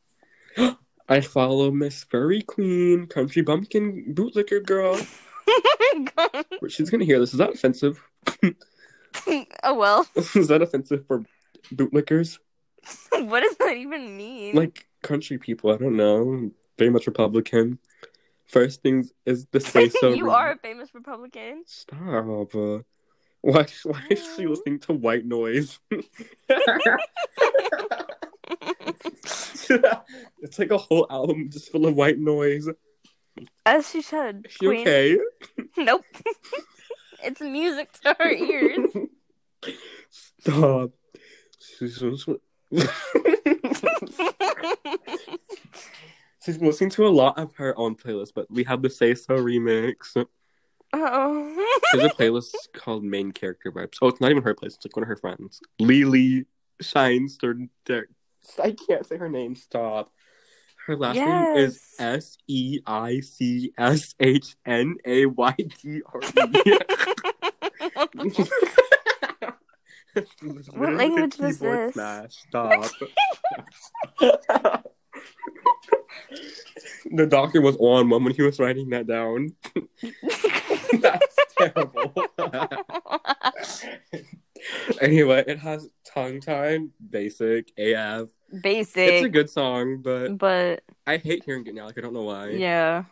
I 1.08 1.20
follow 1.20 1.70
Miss 1.70 2.04
Furry 2.04 2.42
Queen, 2.42 3.06
Country 3.06 3.42
Bumpkin 3.42 4.14
Bootlicker 4.14 4.64
Girl. 4.64 4.98
She's 6.68 6.90
gonna 6.90 7.04
hear 7.04 7.18
this. 7.18 7.32
Is 7.32 7.38
that 7.38 7.54
offensive? 7.54 8.02
oh 9.62 9.74
well. 9.74 10.06
Is 10.34 10.48
that 10.48 10.62
offensive 10.62 11.06
for 11.06 11.24
bootlickers? 11.72 12.38
what 13.10 13.40
does 13.40 13.56
that 13.56 13.76
even 13.76 14.16
mean? 14.16 14.54
Like 14.54 14.86
country 15.02 15.38
people, 15.38 15.72
I 15.72 15.76
don't 15.76 15.96
know. 15.96 16.50
Very 16.78 16.90
much 16.90 17.06
Republican. 17.06 17.78
First 18.46 18.82
things 18.82 19.12
is 19.26 19.46
the 19.50 19.60
say 19.60 19.88
so. 19.88 20.10
you 20.10 20.30
are 20.30 20.52
a 20.52 20.58
famous 20.58 20.94
Republican. 20.94 21.64
Stop. 21.66 22.54
Uh, 22.54 22.78
why, 23.40 23.66
why 23.84 24.02
is 24.10 24.26
she 24.36 24.44
um. 24.44 24.50
listening 24.50 24.78
to 24.80 24.92
white 24.92 25.24
noise? 25.24 25.78
it's 30.40 30.58
like 30.58 30.70
a 30.70 30.78
whole 30.78 31.06
album 31.10 31.48
just 31.50 31.70
full 31.70 31.86
of 31.86 31.94
white 31.94 32.18
noise. 32.18 32.68
As 33.64 33.88
she 33.88 34.02
should. 34.02 34.46
Is 34.46 34.52
she 34.52 34.66
Queen. 34.66 34.80
okay? 34.80 35.18
Nope. 35.76 36.04
it's 37.22 37.40
music 37.40 37.92
to 38.00 38.16
her 38.18 38.30
ears. 38.30 38.88
Stop. 40.10 40.90
She's, 41.60 41.98
she's 46.44 46.60
listening 46.60 46.90
to 46.90 47.06
a 47.06 47.08
lot 47.08 47.38
of 47.38 47.54
her 47.54 47.78
own 47.78 47.94
playlist, 47.94 48.32
but 48.34 48.50
we 48.50 48.64
have 48.64 48.82
the 48.82 48.90
Say 48.90 49.14
So 49.14 49.36
remix. 49.36 50.26
Oh. 50.92 51.66
There's 51.92 52.04
a 52.04 52.08
playlist 52.16 52.54
called 52.72 53.04
Main 53.04 53.32
Character 53.32 53.72
Vibes. 53.72 53.96
Oh, 54.02 54.08
it's 54.08 54.20
not 54.20 54.30
even 54.30 54.42
her 54.42 54.54
playlist. 54.54 54.76
It's 54.76 54.86
like 54.86 54.96
one 54.96 55.02
of 55.04 55.08
her 55.08 55.16
friends. 55.16 55.60
Lily 55.78 56.46
Shines. 56.80 57.38
I 58.62 58.76
can't 58.88 59.06
say 59.06 59.16
her 59.16 59.28
name. 59.28 59.54
Stop. 59.56 60.10
Her 60.86 60.96
last 60.96 61.16
name 61.16 61.56
is 61.58 61.78
Yes. 61.98 62.16
S 62.16 62.38
E 62.46 62.80
I 62.86 63.20
C 63.20 63.72
S 63.76 64.14
H 64.18 64.56
N 64.64 64.96
A 65.04 65.26
Y 65.26 65.54
D 65.82 66.00
R 66.14 66.20
E. 66.64 66.78
What 70.72 70.94
language 70.94 71.36
was 71.38 71.58
this? 71.58 71.94
Smash. 71.94 72.32
Stop. 72.48 72.84
the 77.10 77.26
doctor 77.26 77.60
was 77.60 77.76
on 77.76 78.08
one 78.08 78.24
when 78.24 78.34
he 78.34 78.42
was 78.42 78.58
writing 78.58 78.88
that 78.90 79.06
down. 79.06 79.54
That's 81.00 81.36
terrible. 81.58 82.12
anyway, 85.00 85.44
it 85.46 85.58
has 85.58 85.88
tongue 86.04 86.40
time, 86.40 86.92
basic, 87.10 87.72
AF. 87.76 88.28
Basic. 88.62 89.08
It's 89.08 89.26
a 89.26 89.28
good 89.28 89.50
song, 89.50 90.00
but 90.02 90.38
but 90.38 90.82
I 91.06 91.18
hate 91.18 91.44
hearing 91.44 91.66
it 91.66 91.74
now. 91.74 91.86
Like 91.86 91.98
I 91.98 92.00
don't 92.00 92.14
know 92.14 92.22
why. 92.22 92.50
yeah. 92.50 93.04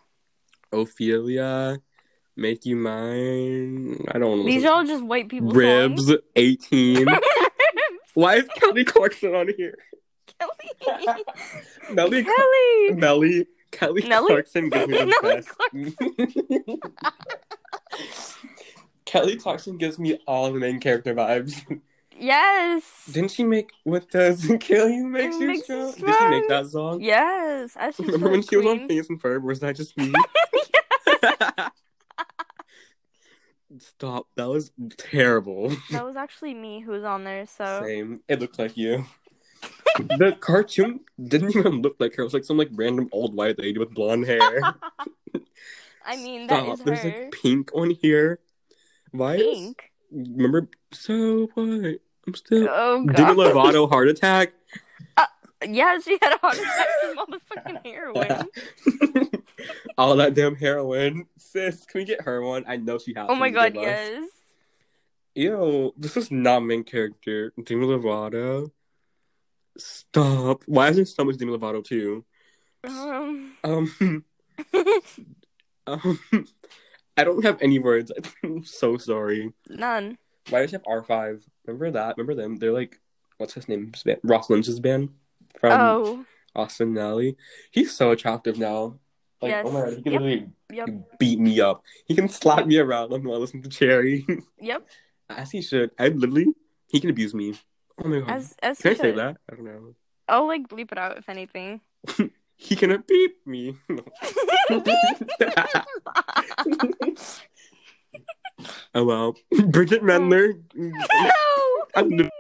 Ophelia, 0.73 1.79
Make 2.37 2.67
You 2.67 2.77
Mine. 2.77 4.05
I 4.12 4.19
don't 4.19 4.45
These 4.45 4.65
are 4.65 4.75
all 4.75 4.85
just 4.85 5.05
white 5.05 5.29
people 5.29 5.51
Ribs, 5.51 6.07
songs. 6.07 6.21
18. 6.35 7.07
why 8.15 8.37
is 8.37 8.49
Kelly 8.57 8.85
Clarkson 8.85 9.35
on 9.35 9.49
here? 9.57 9.79
Kelly. 10.39 10.53
Melly, 11.93 12.25
Kelly. 12.25 12.93
Melly, 12.95 13.47
Kelly 13.71 14.03
Nelly? 14.03 14.27
Clarkson 14.29 14.69
gives 14.71 14.89
me 14.89 14.99
the 14.99 15.07
Nelly 15.07 15.37
best. 15.37 15.51
Kelly 19.04 19.37
Clarkson 19.37 19.76
gives 19.78 19.98
me 19.98 20.18
all 20.26 20.52
the 20.52 20.59
main 20.59 20.80
character 20.80 21.14
vibes. 21.14 21.80
Yes. 22.18 22.82
Didn't 23.12 23.30
she 23.30 23.44
make 23.44 23.70
"What 23.85 24.11
Doesn't 24.11 24.59
Kill 24.61 24.88
You 24.88 25.06
Makes 25.06 25.38
You 25.38 25.46
Makes 25.46 25.68
You 25.68 25.92
Strong"? 25.92 26.11
Did 26.12 26.18
she 26.18 26.28
make 26.28 26.48
that 26.48 26.66
song? 26.66 27.00
Yes. 27.02 27.76
I 27.76 27.92
Remember 27.98 28.30
when 28.32 28.40
should, 28.42 28.50
she 28.50 28.56
was 28.56 28.66
on 28.66 28.76
queen. 28.78 28.88
Phineas 28.88 29.11
and 29.11 29.22
Ferb? 29.22 29.42
Was 29.42 29.61
that 29.61 29.76
just 29.76 29.96
me? 29.96 30.12
Stop! 33.78 34.28
That 34.37 34.48
was 34.48 34.70
terrible. 34.96 35.70
That 35.90 36.06
was 36.06 36.16
actually 36.16 36.54
me 36.54 36.80
who 36.80 36.92
was 36.92 37.04
on 37.04 37.24
there, 37.24 37.46
so 37.46 37.82
Same. 37.85 38.22
It 38.28 38.40
looked 38.40 38.59
like 38.59 38.76
you. 38.76 39.04
the 39.98 40.37
cartoon 40.40 41.00
didn't 41.22 41.54
even 41.56 41.82
look 41.82 41.96
like 41.98 42.14
her. 42.14 42.22
It 42.22 42.26
was 42.26 42.35
like 42.35 42.44
some 42.44 42.56
like 42.56 42.70
random 42.72 43.09
old 43.12 43.35
white 43.35 43.59
lady 43.59 43.78
with 43.78 43.92
blonde 43.92 44.26
hair. 44.26 44.61
I 46.07 46.16
mean 46.16 46.47
that 46.47 46.62
Stop! 46.62 46.79
is 46.79 46.85
There's 46.85 46.99
her. 47.01 47.09
like 47.09 47.33
pink 47.33 47.71
on 47.75 47.90
here. 47.90 48.40
Why? 49.11 49.35
Is... 49.37 49.42
Pink. 49.42 49.90
Remember? 50.12 50.69
So 50.92 51.49
what? 51.55 52.01
I'm 52.27 52.35
still. 52.35 52.69
Oh 52.71 53.07
Demi 53.07 53.35
god. 53.35 53.37
Lovato 53.37 53.88
heart 53.88 54.09
attack. 54.09 54.53
Yeah, 55.66 55.99
she 55.99 56.19
had 56.21 56.35
a 56.35 56.38
heart 56.38 56.59
attack 56.59 56.87
from 57.01 57.19
all 57.19 57.27
the 57.27 57.40
fucking 57.49 57.79
heroin. 57.85 58.49
All 59.99 60.16
that 60.16 60.35
damn 60.35 60.55
heroin. 60.55 61.27
Sis, 61.38 61.87
can 61.87 62.01
we 62.01 62.05
get 62.05 62.21
her 62.23 62.42
one? 62.42 62.64
I 62.69 62.77
know 62.77 62.99
she 62.99 63.14
has. 63.14 63.27
Oh 63.29 63.35
my 63.35 63.51
god, 63.51 63.77
us. 63.77 63.83
yes. 63.83 64.29
Ew, 65.35 65.92
this 65.97 66.16
is 66.16 66.31
not 66.31 66.61
main 66.61 66.85
character. 66.85 67.53
Demi 67.62 67.87
Lovato. 67.87 68.71
Stop. 69.79 70.62
Why 70.66 70.88
is 70.88 70.97
there 70.97 71.05
so 71.05 71.25
much 71.25 71.37
Demi 71.37 71.57
Lovato 71.57 71.83
too? 71.85 72.25
Um, 72.85 73.53
Um, 73.64 74.25
um, 75.87 76.18
I 77.16 77.25
don't 77.25 77.44
have 77.44 77.61
any 77.62 77.79
words. 77.79 78.12
I'm 78.44 78.64
so 78.64 78.96
sorry. 78.96 79.53
none. 79.68 80.18
Why 80.51 80.61
does 80.61 80.70
she 80.70 80.77
have 80.77 80.85
R5? 80.85 81.42
Remember 81.66 81.90
that? 81.92 82.16
Remember 82.16 82.40
them? 82.40 82.57
They're 82.57 82.72
like, 82.72 83.01
what's 83.38 83.55
his 83.55 83.68
name? 83.68 83.92
Ross 84.22 84.49
Lynch's 84.49 84.79
band 84.79 85.09
from 85.61 85.72
oh, 85.81 86.25
Austin 86.55 86.96
& 86.99 86.99
Ally. 86.99 87.33
He's 87.72 87.90
so 87.96 88.12
attractive 88.12 88.59
now. 88.59 88.99
Like, 89.42 89.51
Yes. 89.51 89.64
oh 89.66 89.70
my 89.72 89.81
god, 89.81 89.94
he 89.94 90.03
can 90.03 90.12
Yep. 90.12 90.20
literally 90.22 90.49
Yep. 90.72 90.88
beat 91.18 91.40
me 91.40 91.61
up. 91.61 91.83
He 92.07 92.14
can 92.14 92.29
slap 92.29 92.66
me 92.66 92.79
around 92.79 93.11
while 93.25 93.37
I 93.37 93.38
listen 93.38 93.61
to 93.62 93.68
Cherry. 93.68 94.25
Yep. 94.61 94.87
As 95.29 95.51
he 95.51 95.61
should. 95.62 95.90
I 95.99 96.09
literally, 96.09 96.46
he 96.88 97.01
can 97.01 97.11
abuse 97.11 97.35
me. 97.35 97.55
Oh 98.03 98.09
my 98.09 98.20
god. 98.20 98.31
As 98.31 98.55
as 98.62 98.79
can 98.79 98.90
I 98.92 98.94
he 98.94 99.01
say 99.01 99.11
that? 99.12 99.37
I 99.51 99.55
don't 99.57 99.64
know. 99.64 99.94
I'll 100.29 100.46
like 100.46 100.68
bleep 100.68 100.92
it 100.92 100.99
out 100.99 101.18
if 101.18 101.29
anything. 101.29 101.81
He 102.57 102.77
can 102.77 103.03
beep 103.07 103.44
me. 103.46 103.77
Oh 108.94 109.05
well. 109.05 109.37
Bridgit 109.52 110.00
Mendler. 110.02 110.61
I'm- 111.94 112.31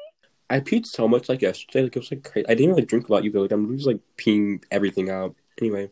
I 0.48 0.60
peed 0.60 0.86
so 0.86 1.08
much 1.08 1.28
like 1.28 1.42
yesterday, 1.42 1.82
like 1.82 1.96
it 1.96 1.98
was 1.98 2.10
like 2.12 2.22
crazy. 2.22 2.46
I 2.46 2.50
didn't 2.50 2.64
even 2.66 2.76
like 2.76 2.86
drink 2.86 3.08
a 3.08 3.12
lot 3.12 3.24
either. 3.24 3.40
Like 3.40 3.50
I'm 3.50 3.76
just 3.76 3.88
like 3.88 3.98
peeing 4.16 4.62
everything 4.70 5.10
out. 5.10 5.34
Anyway. 5.60 5.90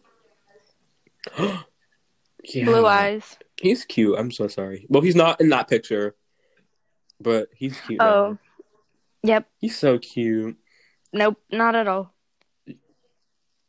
yeah. 1.38 2.64
Blue 2.64 2.86
eyes. 2.86 3.36
He's 3.60 3.84
cute. 3.84 4.16
I'm 4.16 4.30
so 4.30 4.46
sorry. 4.46 4.86
Well, 4.88 5.02
he's 5.02 5.16
not 5.16 5.40
in 5.40 5.48
that 5.48 5.66
picture, 5.68 6.14
but 7.20 7.48
he's 7.52 7.80
cute. 7.80 7.98
now. 7.98 8.06
Oh. 8.06 8.38
Yep. 9.24 9.48
he's 9.58 9.76
so 9.76 9.98
cute. 9.98 10.56
Nope. 11.12 11.40
Not 11.50 11.74
at 11.74 11.88
all. 11.88 12.13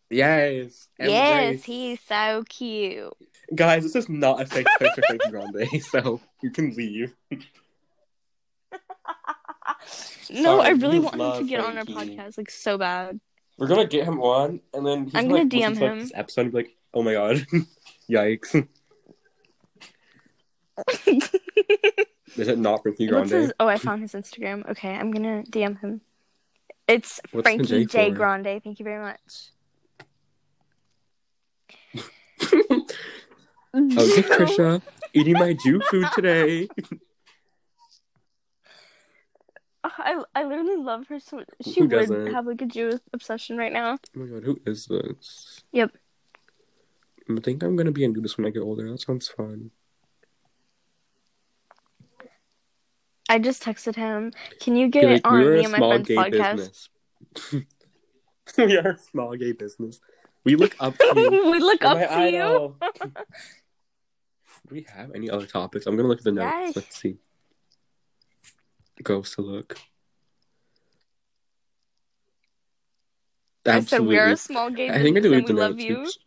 Yes. 0.10 0.88
Yes, 1.00 1.64
he's 1.64 2.00
so 2.02 2.44
cute. 2.48 3.14
Guys, 3.54 3.84
this 3.84 3.96
is 3.96 4.10
not 4.10 4.42
a 4.42 4.48
safe 4.48 4.66
place 4.78 4.94
for 4.96 5.02
Frankie 5.04 5.30
Grande, 5.30 5.82
so 5.92 6.22
you 6.42 6.52
can 6.52 6.74
leave. 6.76 7.14
No, 10.32 10.60
I 10.60 10.70
really 10.70 11.00
want 11.00 11.20
him 11.20 11.44
to 11.44 11.50
get 11.50 11.60
on 11.60 11.78
our 11.78 11.84
podcast, 11.84 12.38
like 12.38 12.50
so 12.50 12.78
bad. 12.78 13.20
We're 13.58 13.68
gonna 13.68 13.86
get 13.86 14.06
him 14.06 14.20
on, 14.22 14.60
and 14.74 14.86
then 14.86 15.06
he's 15.06 15.16
I'm 15.16 15.28
gonna, 15.28 15.46
gonna 15.46 15.64
like, 15.64 15.74
DM 15.74 15.78
to, 15.78 15.82
like, 15.82 15.92
him. 15.92 16.00
this 16.00 16.12
episode 16.16 16.42
and 16.42 16.52
be 16.52 16.58
like, 16.58 16.76
"Oh 16.94 17.04
my 17.04 17.14
god, 17.14 17.46
yikes!" 18.10 18.68
Is 22.38 22.48
it 22.48 22.58
not 22.58 22.82
Frankie 22.84 23.08
Grande? 23.08 23.30
his? 23.30 23.54
Oh, 23.60 23.68
I 23.68 23.78
found 23.78 24.02
his 24.02 24.14
Instagram. 24.14 24.70
Okay, 24.72 24.94
I'm 24.94 25.12
gonna 25.12 25.44
DM 25.50 25.80
him. 25.80 26.02
It's 26.88 27.20
What's 27.32 27.46
Frankie 27.46 27.66
J 27.66 27.86
J? 27.86 28.12
Grande. 28.12 28.62
Thank 28.64 28.80
you 28.80 28.84
very 28.84 29.02
much. 29.02 29.52
Okay, 33.76 34.22
Trisha, 34.22 34.82
eating 35.14 35.34
my 35.34 35.52
Jew 35.52 35.82
food 35.82 36.08
today. 36.16 36.70
I 39.84 40.24
I 40.34 40.44
literally 40.46 40.78
love 40.78 41.08
her 41.08 41.20
so. 41.20 41.44
She 41.62 41.82
Who 41.82 41.88
would 41.88 41.92
doesn't? 41.92 42.34
have 42.34 42.48
like 42.48 42.62
a 42.62 42.66
Jew 42.66 43.00
obsession 43.14 43.58
right 43.58 43.74
now. 43.74 43.98
Oh 44.16 44.20
my 44.20 44.28
god, 44.28 44.44
who 44.44 44.60
is 44.66 44.86
this? 44.86 45.62
Yep. 45.74 45.92
I 47.30 47.40
think 47.42 47.64
I'm 47.64 47.76
gonna 47.76 47.92
be 47.92 48.04
into 48.04 48.22
this 48.22 48.38
when 48.38 48.46
I 48.48 48.50
get 48.50 48.62
older. 48.62 48.90
That 48.90 49.02
sounds 49.02 49.28
fun. 49.28 49.72
I 53.28 53.40
just 53.40 53.64
texted 53.64 53.96
him. 53.96 54.32
Can 54.62 54.76
you 54.76 54.88
get 54.88 55.06
like, 55.06 55.28
on 55.28 55.42
we're 55.42 55.56
me 55.56 55.60
a 55.60 55.64
and 55.64 55.72
my 55.72 55.78
small 55.78 55.90
friend's 55.92 56.08
gay 56.08 56.16
podcast? 56.16 56.56
business. 56.56 56.90
we 58.58 58.78
are 58.78 58.92
a 58.92 58.98
small 59.00 59.36
gay 59.36 59.52
business. 59.52 60.00
We 60.46 60.56
look 60.56 60.76
up 60.80 60.98
to 60.98 61.14
you. 61.16 61.30
we 61.52 61.60
look 61.60 61.82
You're 61.82 61.92
up 61.92 62.10
to 62.10 62.32
you. 62.32 62.76
Do 64.68 64.76
we 64.76 64.86
have 64.96 65.12
any 65.14 65.30
other 65.30 65.46
topics? 65.46 65.86
I'm 65.86 65.96
gonna 65.96 66.08
look 66.08 66.20
at 66.20 66.24
the 66.24 66.32
notes. 66.32 66.54
Yes. 66.60 66.76
Let's 66.76 67.02
see. 67.02 67.18
Goes 69.04 69.36
to 69.36 69.42
look. 69.42 69.78
I 73.66 73.80
said 73.82 74.02
we 74.02 74.18
are 74.18 74.30
a 74.30 74.38
small 74.38 74.70
gay 74.70 74.90
I 74.90 75.02
think 75.02 75.18
I 75.18 75.22
deleted 75.22 75.48
the 75.48 75.54
we 75.56 75.60
love 75.60 75.80
you 75.80 76.02
Oops. 76.02 76.20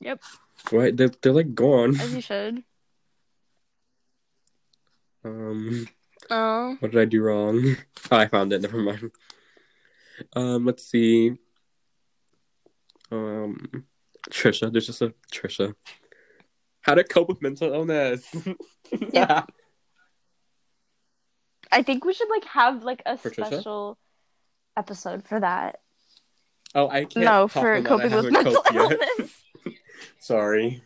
Yep. 0.00 0.20
Right, 0.72 0.96
they're, 0.96 1.10
they're 1.22 1.32
like 1.32 1.54
gone. 1.54 2.00
as 2.00 2.14
you 2.14 2.20
should. 2.20 2.64
Um, 5.24 5.88
Oh, 6.30 6.76
what 6.78 6.92
did 6.92 7.00
I 7.00 7.04
do 7.04 7.22
wrong? 7.22 7.76
Oh, 8.10 8.16
I 8.16 8.26
found 8.28 8.52
it. 8.52 8.62
Never 8.62 8.78
mind. 8.78 9.10
Um, 10.34 10.64
let's 10.64 10.86
see. 10.86 11.36
Um, 13.10 13.84
Trisha. 14.30 14.70
There's 14.72 14.86
just 14.86 15.02
a 15.02 15.14
Trisha. 15.32 15.74
How 16.82 16.94
to 16.94 17.04
cope 17.04 17.28
with 17.28 17.42
mental 17.42 17.72
illness. 17.72 18.26
Yeah. 19.12 19.44
I 21.70 21.82
think 21.82 22.04
we 22.06 22.14
should 22.14 22.30
like 22.30 22.44
have 22.46 22.84
like 22.84 23.02
a 23.04 23.18
For 23.18 23.30
Trisha? 23.30 23.46
special 23.46 23.98
episode 24.76 25.24
for 25.26 25.38
that. 25.40 25.80
Oh, 26.74 26.88
I 26.88 27.04
can't. 27.04 27.24
no, 27.24 27.48
for 27.48 27.82
coping 27.82 28.10
with 28.12 28.30
mental 28.30 28.62
illness. 28.74 29.42
Sorry. 30.20 30.82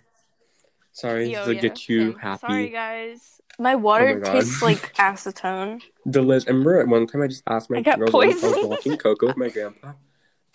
Sorry 0.93 1.33
Yo, 1.33 1.45
to 1.47 1.55
yeah, 1.55 1.61
get 1.61 1.89
you 1.89 2.13
happy. 2.21 2.41
Sorry, 2.41 2.69
guys. 2.71 3.41
My 3.59 3.75
water 3.77 4.21
Oh 4.25 4.27
my 4.29 4.33
tastes 4.41 4.63
like 4.63 4.95
acetone. 4.97 5.81
Deliz, 6.07 6.47
remember 6.47 6.81
at 6.81 6.89
one 6.89 7.07
time 7.07 7.23
I 7.23 7.29
just 7.29 7.43
asked 7.47 7.71
my 7.71 7.79
I 7.79 7.83
got 7.83 7.99
girlfriend- 7.99 8.33
I 8.43 8.49
was 8.49 8.67
walking 8.67 8.97
Coco 8.97 9.29
with 9.29 9.37
my 9.37 9.49
grandpa, 9.49 9.93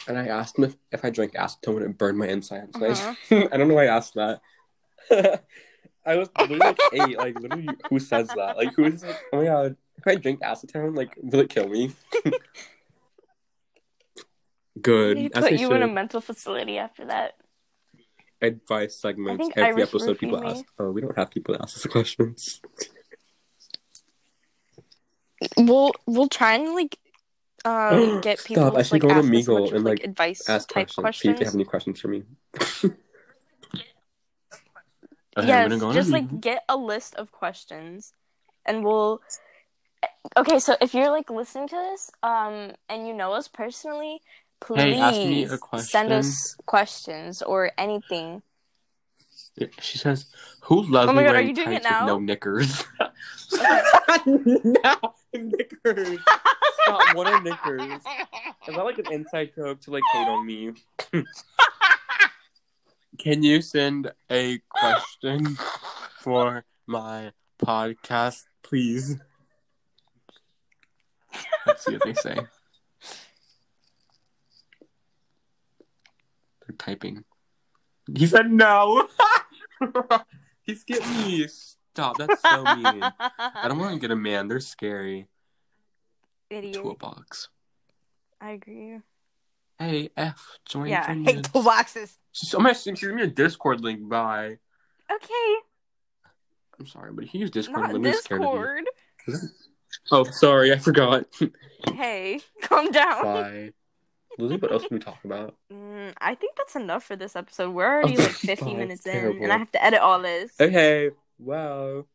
and 0.08 0.17
I 0.17 0.28
asked 0.28 0.58
him 0.58 0.63
if, 0.65 0.76
if 0.91 1.04
I 1.06 1.10
drank 1.10 1.34
acetone 1.34 1.74
would 1.76 1.84
it 1.84 1.98
burn 1.98 2.17
my 2.17 2.28
insides. 2.28 2.76
I- 2.76 2.88
Uh-huh. 2.88 3.48
I, 3.52 3.58
don't 3.58 3.67
know 3.67 3.76
why 3.76 3.86
I 3.88 3.96
asked 3.98 4.13
that. 4.15 4.41
I 6.06 6.15
was 6.15 6.30
literally 6.39 6.60
like 6.60 6.80
eight. 6.93 7.17
Like 7.17 7.39
literally, 7.39 7.67
who 7.89 8.00
says 8.00 8.28
that? 8.30 8.56
Like 8.58 8.74
who 8.76 8.86
is 8.86 9.04
like, 9.04 9.20
oh 9.34 9.38
my 9.38 9.46
god, 9.46 9.76
if 9.98 10.08
I 10.08 10.15
drink 10.15 10.39
acetone, 10.41 10.96
like 10.96 11.15
will 11.22 11.41
it 11.41 11.50
kill 11.50 11.67
me? 11.67 11.93
Good. 14.82 15.17
They 15.17 15.30
put 15.30 15.43
I 15.43 15.50
you 15.50 15.72
in 15.74 15.84
a 15.84 15.88
mental 15.88 16.22
facility 16.22 16.78
after 16.78 17.06
that. 17.06 17.34
advice 18.41 19.00
segments 19.02 19.50
every 19.56 19.82
Iris 19.82 19.89
episode. 19.89 20.15
roofied 20.15 20.20
People 20.20 20.39
me. 20.41 20.48
ask. 20.52 20.65
Oh, 20.80 20.91
we 20.91 21.02
don't 21.02 21.17
have 21.17 21.32
people 21.32 21.56
to 21.56 21.62
ask 21.62 21.76
us 21.78 21.86
questions. 21.88 22.62
We'll 25.58 25.91
we'll 26.06 26.30
try 26.30 26.54
and 26.56 26.74
like 26.74 26.98
um 27.67 28.21
get 28.21 28.39
Stop, 28.39 28.47
people 28.47 28.77
I 28.77 28.84
should 28.84 28.91
like 28.93 29.01
go 29.01 29.08
to 29.10 29.13
ask 29.15 29.27
Meagle 29.27 29.60
bunch 29.60 29.71
and, 29.73 29.84
like, 29.84 29.99
like, 29.99 30.03
advice 30.10 30.49
Ask 30.49 30.69
type 30.69 30.89
questions. 30.89 31.17
See 31.21 31.30
if 31.30 31.39
they 31.39 31.45
have 31.45 31.56
any 31.56 31.65
questions 31.65 31.99
for 31.99 32.08
me. 32.08 32.23
Okay, 35.38 35.47
yes, 35.49 35.80
go 35.80 35.93
just 35.93 36.12
like 36.12 36.27
Meagle. 36.30 36.41
get 36.41 36.63
a 36.67 36.75
list 36.75 37.15
of 37.15 37.32
questions, 37.32 38.13
and 38.65 38.84
we'll. 38.84 39.21
Okay, 40.36 40.58
so 40.58 40.75
if 40.82 40.95
you're 40.95 41.12
like 41.12 41.30
listening 41.30 41.67
to 41.67 41.75
this, 41.75 42.10
um, 42.23 42.71
and 42.89 43.08
you 43.08 43.13
know 43.13 43.34
us 43.34 43.47
personally, 43.47 44.19
please 44.60 44.80
Hey, 44.80 44.99
ask 44.99 45.15
me 45.15 45.43
a 45.45 45.58
send 45.77 46.12
us 46.12 46.56
questions 46.65 47.43
or 47.43 47.71
anything. 47.77 48.41
She 49.82 49.98
says, 49.98 50.28
"Who 50.62 50.84
loves 50.84 51.10
Oh 51.10 51.13
my 51.13 51.22
me 51.22 51.26
God, 51.28 51.32
are 51.32 51.34
wearing 51.34 51.48
you 51.50 51.56
doing 51.56 51.74
it 51.74 51.84
tights 51.84 51.86
with 51.86 52.00
now? 52.00 52.06
no 52.06 52.20
knickers?" 52.20 52.84
no 54.26 55.13
knickers. 55.34 56.20
Stop. 56.84 57.15
What 57.15 57.28
are 57.28 57.41
knickers? 57.41 57.82
Is 58.67 58.76
that 58.76 58.86
like 58.86 59.00
an 59.00 59.12
inside 59.12 59.52
joke 59.56 59.82
to 59.82 59.91
like 59.91 60.04
hate 60.13 60.28
on 60.28 60.46
me? 60.46 60.74
Can 63.17 63.41
you 63.41 63.62
send 63.62 64.12
a 64.30 64.60
question 64.70 65.58
for 66.20 66.63
my 66.86 67.32
podcast, 67.60 68.43
please? 68.62 69.17
Let's 71.65 71.84
see 71.84 71.93
what 71.93 72.04
they 72.04 72.13
say. 72.13 72.36
They're 76.67 76.76
typing. 76.78 77.24
He 78.15 78.28
said 78.28 78.52
no. 78.52 79.08
He's 80.63 80.84
getting 80.84 81.10
me. 81.22 81.48
Stop. 81.48 82.18
That's 82.18 82.42
so 82.42 82.63
mean. 82.63 83.02
I 83.04 83.68
don't 83.68 83.80
want 83.80 83.94
to 83.94 84.00
get 84.00 84.12
a 84.12 84.16
man. 84.16 84.48
They're 84.48 84.60
scary. 84.60 85.28
Idiot. 86.50 86.76
Toolbox. 86.76 87.50
I 88.40 88.52
agree. 88.52 89.00
Hey, 89.80 90.10
F. 90.18 90.58
Join 90.66 90.90
Yeah, 90.90 91.06
I 91.08 91.13
hate 91.13 91.44
toolboxes. 91.44 92.16
She's, 92.32 92.54
oh 92.54 92.60
my, 92.60 92.74
she's 92.74 93.00
giving 93.00 93.16
me 93.16 93.24
a 93.24 93.28
Discord 93.28 93.82
link. 93.82 94.08
Bye. 94.08 94.58
Okay, 95.12 95.56
I'm 96.80 96.86
sorry, 96.86 97.12
but 97.13 97.26
he 97.26 97.38
used 97.38 97.54
Discord. 97.54 97.80
not 97.80 97.90
I'm 97.90 98.02
literally 98.02 98.18
scared 98.18 98.44
of 98.44 98.54
you. 98.54 98.86
Discord. 99.26 99.52
Oh, 100.12 100.26
sorry, 100.26 100.74
I 100.74 100.78
forgot. 100.78 101.26
Hey, 101.94 102.42
calm 102.62 102.92
down. 102.92 103.24
Bye. 103.24 103.72
Lily, 104.38 104.58
what 104.58 104.71
else 104.71 104.86
can 104.88 104.95
we 104.97 105.00
talk 105.04 105.23
about? 105.23 105.56
Mm, 105.71 106.13
I 106.21 106.36
think 106.36 106.56
that's 106.56 106.76
enough 106.76 107.04
for 107.04 107.15
this 107.17 107.36
episode. 107.36 107.71
We're 107.71 107.86
already 107.86 108.15
Oh, 108.17 108.21
like 108.21 108.32
50 108.32 108.73
minutes 108.76 109.06
it's 109.06 109.15
in, 109.15 109.43
and 109.43 109.52
I 109.52 109.58
have 109.58 109.71
to 109.73 109.84
edit 109.84 110.00
all 110.00 110.21
this. 110.21 110.52
Okay, 110.60 111.10
wow. 111.39 112.06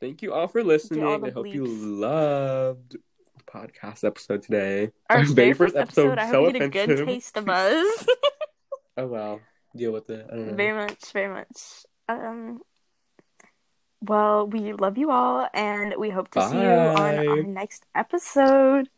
thank 0.00 0.22
you 0.22 0.32
all 0.32 0.48
for 0.48 0.64
listening. 0.64 1.04
all 1.04 1.24
I 1.24 1.30
hope 1.30 1.46
you 1.46 1.64
loved 1.66 2.92
the 3.36 3.44
podcast 3.46 4.02
episode 4.02 4.42
today. 4.42 4.90
Our 5.08 5.18
Our 5.18 5.24
very 5.26 5.52
first 5.52 5.76
episode, 5.76 6.18
I 6.18 6.30
so 6.30 6.44
hope 6.46 6.54
you 6.54 6.68
get 6.68 6.90
a 6.90 6.96
good 6.96 7.06
taste 7.06 7.36
of 7.36 7.48
us. 7.48 8.06
Oh 8.96 9.06
well, 9.06 9.40
deal 9.76 9.92
with 9.92 10.10
it. 10.10 10.26
I 10.32 10.36
very 10.54 10.76
much, 10.76 11.12
very 11.12 11.32
much. 11.32 11.84
Um, 12.08 12.60
well, 14.00 14.46
we 14.46 14.72
love 14.72 14.96
you 14.98 15.10
all, 15.10 15.48
and 15.54 15.94
we 15.98 16.10
hope 16.10 16.30
to 16.32 16.48
see 16.48 16.56
you 16.56 16.62
on 16.68 17.28
our 17.28 17.42
next 17.42 17.84
episode. 17.94 18.86